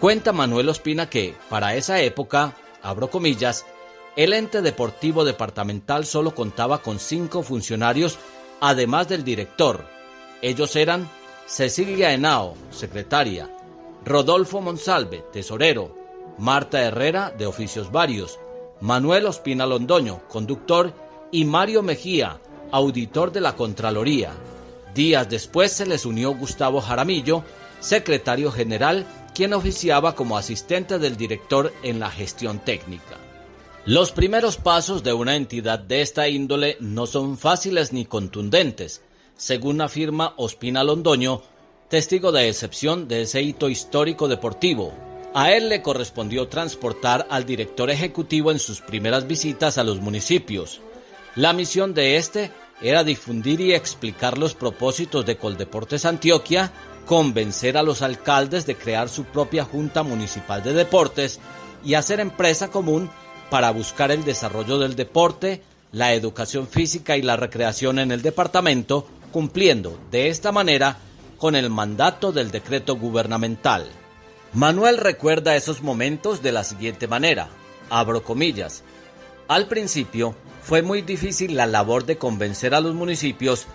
Cuenta 0.00 0.32
Manuel 0.32 0.68
Ospina 0.68 1.08
que, 1.08 1.34
para 1.48 1.74
esa 1.74 2.00
época, 2.00 2.54
abro 2.82 3.08
comillas, 3.10 3.64
el 4.14 4.34
ente 4.34 4.60
deportivo 4.60 5.24
departamental 5.24 6.04
solo 6.04 6.34
contaba 6.34 6.82
con 6.82 6.98
cinco 6.98 7.42
funcionarios, 7.42 8.18
además 8.60 9.08
del 9.08 9.24
director. 9.24 9.86
Ellos 10.42 10.76
eran 10.76 11.08
Cecilia 11.46 12.12
Henao, 12.12 12.54
secretaria, 12.70 13.50
Rodolfo 14.04 14.60
Monsalve, 14.60 15.24
tesorero, 15.32 15.94
Marta 16.38 16.82
Herrera, 16.82 17.30
de 17.30 17.46
oficios 17.46 17.90
varios, 17.90 18.38
Manuel 18.80 19.24
Ospina 19.24 19.64
Londoño, 19.64 20.20
conductor, 20.28 20.92
y 21.30 21.46
Mario 21.46 21.82
Mejía, 21.82 22.38
auditor 22.70 23.32
de 23.32 23.40
la 23.40 23.56
Contraloría. 23.56 24.32
Días 24.94 25.28
después 25.28 25.72
se 25.72 25.86
les 25.86 26.04
unió 26.04 26.34
Gustavo 26.34 26.80
Jaramillo, 26.82 27.42
secretario 27.80 28.52
general, 28.52 29.06
quien 29.36 29.52
oficiaba 29.52 30.14
como 30.14 30.38
asistente 30.38 30.98
del 30.98 31.18
director 31.18 31.70
en 31.82 32.00
la 32.00 32.10
gestión 32.10 32.58
técnica. 32.58 33.18
Los 33.84 34.10
primeros 34.10 34.56
pasos 34.56 35.02
de 35.02 35.12
una 35.12 35.36
entidad 35.36 35.78
de 35.78 36.00
esta 36.00 36.26
índole 36.26 36.78
no 36.80 37.06
son 37.06 37.36
fáciles 37.36 37.92
ni 37.92 38.06
contundentes, 38.06 39.02
según 39.36 39.82
afirma 39.82 40.32
Ospina 40.38 40.82
Londoño, 40.82 41.42
testigo 41.90 42.32
de 42.32 42.48
excepción 42.48 43.08
de 43.08 43.22
ese 43.22 43.42
hito 43.42 43.68
histórico 43.68 44.26
deportivo. 44.26 44.94
A 45.34 45.52
él 45.52 45.68
le 45.68 45.82
correspondió 45.82 46.48
transportar 46.48 47.26
al 47.28 47.44
director 47.44 47.90
ejecutivo 47.90 48.50
en 48.50 48.58
sus 48.58 48.80
primeras 48.80 49.26
visitas 49.26 49.76
a 49.76 49.84
los 49.84 50.00
municipios. 50.00 50.80
La 51.34 51.52
misión 51.52 51.92
de 51.92 52.16
este 52.16 52.50
era 52.80 53.04
difundir 53.04 53.60
y 53.60 53.74
explicar 53.74 54.38
los 54.38 54.54
propósitos 54.54 55.26
de 55.26 55.36
Coldeportes 55.36 56.06
Antioquia, 56.06 56.72
convencer 57.06 57.78
a 57.78 57.82
los 57.82 58.02
alcaldes 58.02 58.66
de 58.66 58.76
crear 58.76 59.08
su 59.08 59.24
propia 59.24 59.64
Junta 59.64 60.02
Municipal 60.02 60.62
de 60.62 60.72
Deportes 60.72 61.40
y 61.84 61.94
hacer 61.94 62.20
empresa 62.20 62.68
común 62.68 63.08
para 63.48 63.70
buscar 63.70 64.10
el 64.10 64.24
desarrollo 64.24 64.78
del 64.78 64.96
deporte, 64.96 65.62
la 65.92 66.12
educación 66.12 66.66
física 66.66 67.16
y 67.16 67.22
la 67.22 67.36
recreación 67.36 68.00
en 68.00 68.10
el 68.10 68.22
departamento, 68.22 69.06
cumpliendo 69.32 69.98
de 70.10 70.28
esta 70.28 70.50
manera 70.50 70.98
con 71.38 71.54
el 71.54 71.70
mandato 71.70 72.32
del 72.32 72.50
decreto 72.50 72.96
gubernamental. 72.96 73.86
Manuel 74.52 74.98
recuerda 74.98 75.54
esos 75.54 75.82
momentos 75.82 76.42
de 76.42 76.52
la 76.52 76.64
siguiente 76.64 77.06
manera, 77.06 77.48
abro 77.88 78.24
comillas, 78.24 78.82
al 79.48 79.68
principio 79.68 80.34
fue 80.62 80.82
muy 80.82 81.02
difícil 81.02 81.54
la 81.54 81.66
labor 81.66 82.04
de 82.04 82.18
convencer 82.18 82.74
a 82.74 82.80
los 82.80 82.94
municipios 82.94 83.66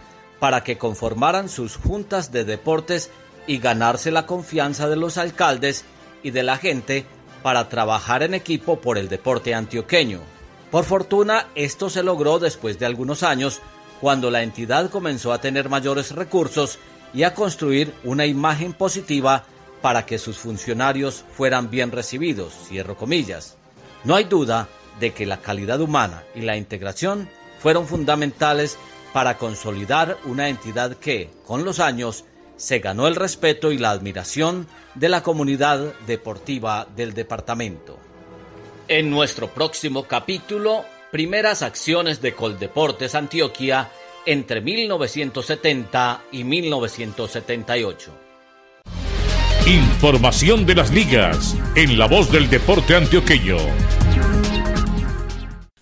para 0.42 0.64
que 0.64 0.80
conformaran 0.80 1.50
sus 1.50 1.78
juntas 1.78 2.32
de 2.32 2.46
deportes 2.46 3.12
y 3.46 3.60
ganarse 3.60 4.10
la 4.10 4.26
confianza 4.26 4.90
de 4.90 4.96
los 4.96 5.20
alcaldes 5.20 5.86
y 6.24 6.32
de 6.32 6.42
la 6.42 6.58
gente 6.58 7.06
para 7.44 7.70
trabajar 7.70 8.24
en 8.24 8.34
equipo 8.34 8.82
por 8.82 8.98
el 8.98 9.08
deporte 9.08 9.54
antioqueño. 9.54 10.20
Por 10.72 10.84
fortuna, 10.84 11.46
esto 11.54 11.92
se 11.92 12.02
logró 12.02 12.40
después 12.40 12.80
de 12.80 12.88
algunos 12.88 13.22
años, 13.22 13.62
cuando 14.00 14.32
la 14.32 14.42
entidad 14.42 14.90
comenzó 14.90 15.32
a 15.32 15.40
tener 15.40 15.70
mayores 15.70 16.10
recursos 16.16 16.80
y 17.14 17.22
a 17.22 17.36
construir 17.36 17.94
una 18.04 18.26
imagen 18.26 18.74
positiva 18.74 19.44
para 19.84 20.08
que 20.08 20.18
sus 20.18 20.40
funcionarios 20.40 21.24
fueran 21.38 21.70
bien 21.70 21.92
recibidos, 21.92 22.52
cierro 22.68 22.98
comillas. 22.98 23.58
No 24.04 24.16
hay 24.16 24.24
duda 24.24 24.68
de 25.00 25.14
que 25.14 25.28
la 25.28 25.38
calidad 25.38 25.82
humana 25.82 26.24
y 26.34 26.42
la 26.42 26.58
integración 26.58 27.30
fueron 27.60 27.86
fundamentales 27.86 28.80
para 29.14 29.38
consolidar 29.38 30.18
una 30.26 30.50
entidad 30.50 30.98
que, 30.98 31.30
con 31.46 31.64
los 31.66 31.80
años, 31.80 32.26
se 32.56 32.80
ganó 32.80 33.08
el 33.08 33.16
respeto 33.16 33.72
y 33.72 33.78
la 33.78 33.92
admiración 33.92 34.68
de 34.96 35.10
la 35.10 35.24
comunidad 35.24 35.94
deportiva 36.06 36.88
del 36.96 37.14
departamento. 37.14 37.98
En 38.88 39.10
nuestro 39.10 39.48
próximo 39.48 40.04
capítulo, 40.04 40.86
primeras 41.12 41.62
acciones 41.62 42.22
de 42.22 42.34
Coldeportes 42.34 43.16
Antioquia 43.16 43.90
entre 44.26 44.62
1970 44.62 46.24
y 46.32 46.44
1978. 46.44 48.12
Información 49.68 50.66
de 50.66 50.76
las 50.76 50.92
ligas 50.92 51.56
en 51.76 51.98
la 51.98 52.08
voz 52.08 52.32
del 52.32 52.50
deporte 52.50 52.96
antioqueño. 52.96 53.58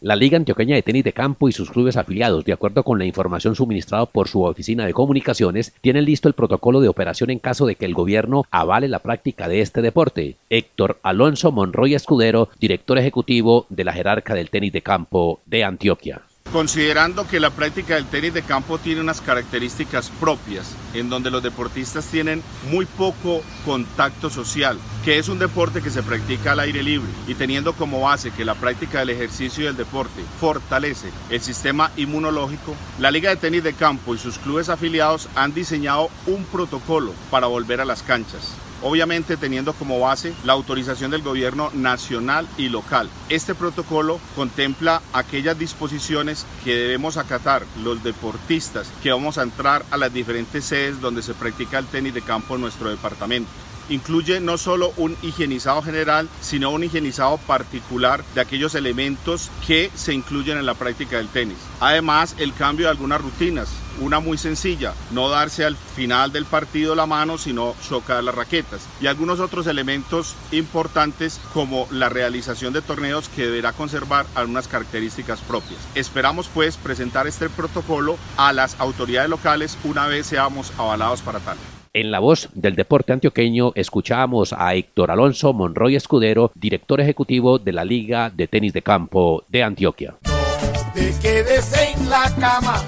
La 0.01 0.15
Liga 0.15 0.37
Antioqueña 0.37 0.75
de 0.75 0.81
Tenis 0.81 1.03
de 1.03 1.11
Campo 1.11 1.49
y 1.49 1.51
sus 1.51 1.71
clubes 1.71 1.97
afiliados, 1.97 2.45
de 2.45 2.53
acuerdo 2.53 2.83
con 2.83 2.99
la 2.99 3.05
información 3.05 3.55
suministrada 3.55 4.05
por 4.05 4.29
su 4.29 4.43
oficina 4.43 4.85
de 4.85 4.93
comunicaciones, 4.93 5.73
tienen 5.81 6.05
listo 6.05 6.29
el 6.29 6.35
protocolo 6.35 6.79
de 6.79 6.87
operación 6.87 7.31
en 7.31 7.39
caso 7.39 7.65
de 7.65 7.75
que 7.75 7.85
el 7.85 7.93
gobierno 7.93 8.45
avale 8.49 8.87
la 8.87 8.99
práctica 8.99 9.49
de 9.49 9.59
este 9.59 9.81
deporte. 9.81 10.37
Héctor 10.49 10.99
Alonso 11.03 11.51
Monroy 11.51 11.95
Escudero, 11.95 12.47
director 12.61 12.97
ejecutivo 12.97 13.65
de 13.67 13.83
la 13.83 13.91
jerarca 13.91 14.33
del 14.35 14.49
tenis 14.49 14.71
de 14.71 14.81
campo 14.81 15.41
de 15.45 15.65
Antioquia. 15.65 16.21
Considerando 16.51 17.27
que 17.27 17.39
la 17.39 17.51
práctica 17.51 17.93
del 17.93 18.07
tenis 18.07 18.33
de 18.33 18.41
campo 18.41 18.79
tiene 18.79 19.01
unas 19.01 19.21
características 19.21 20.09
propias, 20.19 20.75
en 20.95 21.07
donde 21.07 21.29
los 21.29 21.43
deportistas 21.43 22.07
tienen 22.07 22.41
muy 22.71 22.87
poco 22.87 23.43
contacto 23.65 24.31
social, 24.31 24.79
que 25.05 25.19
es 25.19 25.29
un 25.29 25.37
deporte 25.37 25.83
que 25.83 25.91
se 25.91 26.01
practica 26.01 26.53
al 26.53 26.61
aire 26.61 26.81
libre 26.81 27.09
y 27.27 27.35
teniendo 27.35 27.73
como 27.73 28.01
base 28.01 28.31
que 28.31 28.45
la 28.45 28.55
práctica 28.55 28.99
del 28.99 29.11
ejercicio 29.11 29.61
y 29.61 29.67
del 29.67 29.77
deporte 29.77 30.23
fortalece 30.39 31.11
el 31.29 31.41
sistema 31.41 31.91
inmunológico, 31.97 32.75
la 32.97 33.11
Liga 33.11 33.29
de 33.29 33.35
Tenis 33.35 33.63
de 33.63 33.73
Campo 33.73 34.15
y 34.15 34.17
sus 34.17 34.39
clubes 34.39 34.69
afiliados 34.69 35.29
han 35.35 35.53
diseñado 35.53 36.09
un 36.25 36.45
protocolo 36.45 37.13
para 37.29 37.45
volver 37.45 37.79
a 37.79 37.85
las 37.85 38.01
canchas 38.01 38.55
obviamente 38.81 39.37
teniendo 39.37 39.73
como 39.73 39.99
base 39.99 40.33
la 40.43 40.53
autorización 40.53 41.11
del 41.11 41.21
gobierno 41.21 41.69
nacional 41.73 42.47
y 42.57 42.69
local. 42.69 43.09
Este 43.29 43.55
protocolo 43.55 44.19
contempla 44.35 45.01
aquellas 45.13 45.57
disposiciones 45.57 46.45
que 46.63 46.75
debemos 46.75 47.17
acatar 47.17 47.65
los 47.83 48.03
deportistas 48.03 48.91
que 49.01 49.11
vamos 49.11 49.37
a 49.37 49.43
entrar 49.43 49.85
a 49.91 49.97
las 49.97 50.13
diferentes 50.13 50.65
sedes 50.65 51.01
donde 51.01 51.21
se 51.21 51.33
practica 51.33 51.79
el 51.79 51.85
tenis 51.85 52.13
de 52.13 52.21
campo 52.21 52.55
en 52.55 52.61
nuestro 52.61 52.89
departamento 52.89 53.49
incluye 53.89 54.39
no 54.39 54.57
solo 54.57 54.93
un 54.97 55.17
higienizado 55.21 55.81
general, 55.81 56.29
sino 56.41 56.69
un 56.71 56.83
higienizado 56.83 57.37
particular 57.37 58.23
de 58.35 58.41
aquellos 58.41 58.75
elementos 58.75 59.49
que 59.65 59.91
se 59.95 60.13
incluyen 60.13 60.57
en 60.57 60.65
la 60.65 60.73
práctica 60.73 61.17
del 61.17 61.27
tenis. 61.27 61.57
Además, 61.79 62.35
el 62.37 62.53
cambio 62.53 62.85
de 62.85 62.91
algunas 62.91 63.21
rutinas, 63.21 63.69
una 63.99 64.19
muy 64.19 64.37
sencilla, 64.37 64.93
no 65.11 65.29
darse 65.29 65.65
al 65.65 65.75
final 65.75 66.31
del 66.31 66.45
partido 66.45 66.95
la 66.95 67.05
mano, 67.05 67.37
sino 67.37 67.75
chocar 67.87 68.23
las 68.23 68.35
raquetas. 68.35 68.81
Y 69.01 69.07
algunos 69.07 69.39
otros 69.39 69.67
elementos 69.67 70.35
importantes 70.51 71.39
como 71.53 71.87
la 71.91 72.09
realización 72.09 72.73
de 72.73 72.81
torneos 72.81 73.29
que 73.29 73.45
deberá 73.45 73.73
conservar 73.73 74.25
algunas 74.35 74.67
características 74.67 75.39
propias. 75.41 75.79
Esperamos 75.95 76.49
pues 76.53 76.77
presentar 76.77 77.27
este 77.27 77.49
protocolo 77.49 78.17
a 78.37 78.53
las 78.53 78.79
autoridades 78.79 79.29
locales 79.29 79.77
una 79.83 80.07
vez 80.07 80.27
seamos 80.27 80.71
avalados 80.77 81.21
para 81.21 81.39
tal. 81.39 81.57
En 81.91 82.11
la 82.11 82.19
voz 82.19 82.49
del 82.53 82.75
deporte 82.75 83.13
antioqueño 83.13 83.71
escuchamos 83.73 84.53
a 84.53 84.75
Héctor 84.75 85.09
Alonso 85.09 85.53
Monroy 85.53 85.95
Escudero, 85.95 86.51
director 86.53 87.01
ejecutivo 87.01 87.57
de 87.57 87.73
la 87.73 87.83
Liga 87.83 88.29
de 88.29 88.47
Tenis 88.47 88.73
de 88.73 88.83
Campo 88.83 89.43
de 89.47 89.63
Antioquia. 89.63 90.13
No 90.23 90.93
te 90.93 91.11
quedes 91.19 91.73
en 91.73 92.07
la 92.07 92.31
cama, 92.39 92.83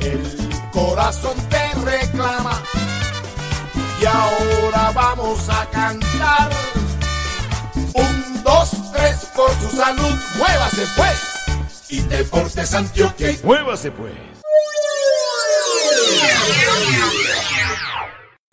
el 0.00 0.20
corazón 0.70 1.36
te 1.50 1.74
reclama. 1.84 2.62
Y 4.00 4.06
ahora 4.06 4.92
vamos 4.94 5.48
a 5.48 5.66
cantar. 5.70 6.50
Un, 7.94 8.42
dos, 8.44 8.92
tres, 8.92 9.28
por 9.34 9.50
su 9.54 9.76
salud, 9.76 10.14
muévase 10.38 10.84
pues. 10.96 11.88
Y 11.88 12.00
Deportes 12.02 12.74
Antioquia. 12.74 13.34
Muévase 13.42 13.90
pues. 13.90 14.12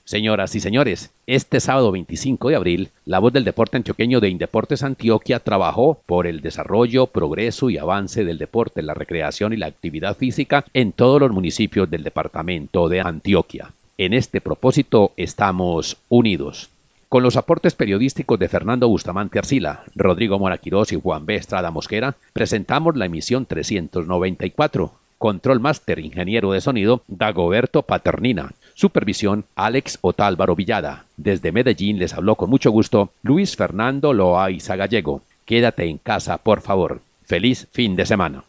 Señoras 0.06 0.54
y 0.54 0.60
señores, 0.60 1.12
este 1.28 1.62
sábado 1.62 1.90
25 1.94 2.50
de 2.50 2.58
abril, 2.58 2.90
la 3.06 3.20
voz 3.20 3.32
del 3.32 3.46
deporte 3.46 3.78
antioqueño 3.78 4.20
de 4.20 4.28
Indeportes 4.28 4.84
Antioquia 4.84 5.40
trabajó 5.40 6.02
por 6.06 6.28
el 6.28 6.42
desarrollo, 6.42 7.08
progreso 7.08 7.70
y 7.70 7.78
avance 7.78 8.26
del 8.26 8.38
deporte, 8.38 8.82
la 8.82 8.94
recreación 8.94 9.54
y 9.54 9.58
la 9.58 9.68
actividad 9.68 10.18
física 10.18 10.66
en 10.74 10.92
todos 10.92 11.22
los 11.22 11.32
municipios 11.32 11.90
del 11.90 12.04
departamento 12.04 12.90
de 12.90 13.00
Antioquia. 13.00 13.72
En 13.98 14.14
este 14.14 14.42
propósito 14.42 15.14
estamos 15.16 15.96
unidos. 16.10 16.70
Con 17.08 17.24
los 17.24 17.38
aportes 17.38 17.74
periodísticos 17.74 18.38
de 18.40 18.50
Fernando 18.50 18.90
Bustamante 18.90 19.40
Arcila, 19.40 19.84
Rodrigo 19.96 20.38
Moraquirós 20.38 20.92
y 20.92 21.00
Juan 21.00 21.26
B. 21.26 21.36
Estrada 21.36 21.72
Mosquera, 21.72 22.16
presentamos 22.34 22.98
la 22.98 23.06
emisión 23.06 23.46
394. 23.46 24.92
Control 25.18 25.62
Master 25.62 26.00
Ingeniero 26.00 26.52
de 26.52 26.60
Sonido, 26.60 27.04
Dagoberto 27.08 27.84
Paternina. 27.84 28.52
Supervisión 28.74 29.46
Alex 29.56 30.00
Otálvaro 30.02 30.56
Villada. 30.56 31.06
Desde 31.18 31.52
Medellín 31.52 32.00
les 32.00 32.14
habló 32.14 32.36
con 32.36 32.50
mucho 32.50 32.72
gusto 32.72 33.12
Luis 33.22 33.56
Fernando 33.56 34.14
Loaiza 34.14 34.76
Gallego. 34.76 35.22
Quédate 35.46 35.86
en 35.86 35.98
casa, 35.98 36.38
por 36.38 36.62
favor. 36.62 37.02
Feliz 37.26 37.68
fin 37.72 37.96
de 37.96 38.06
semana. 38.06 38.44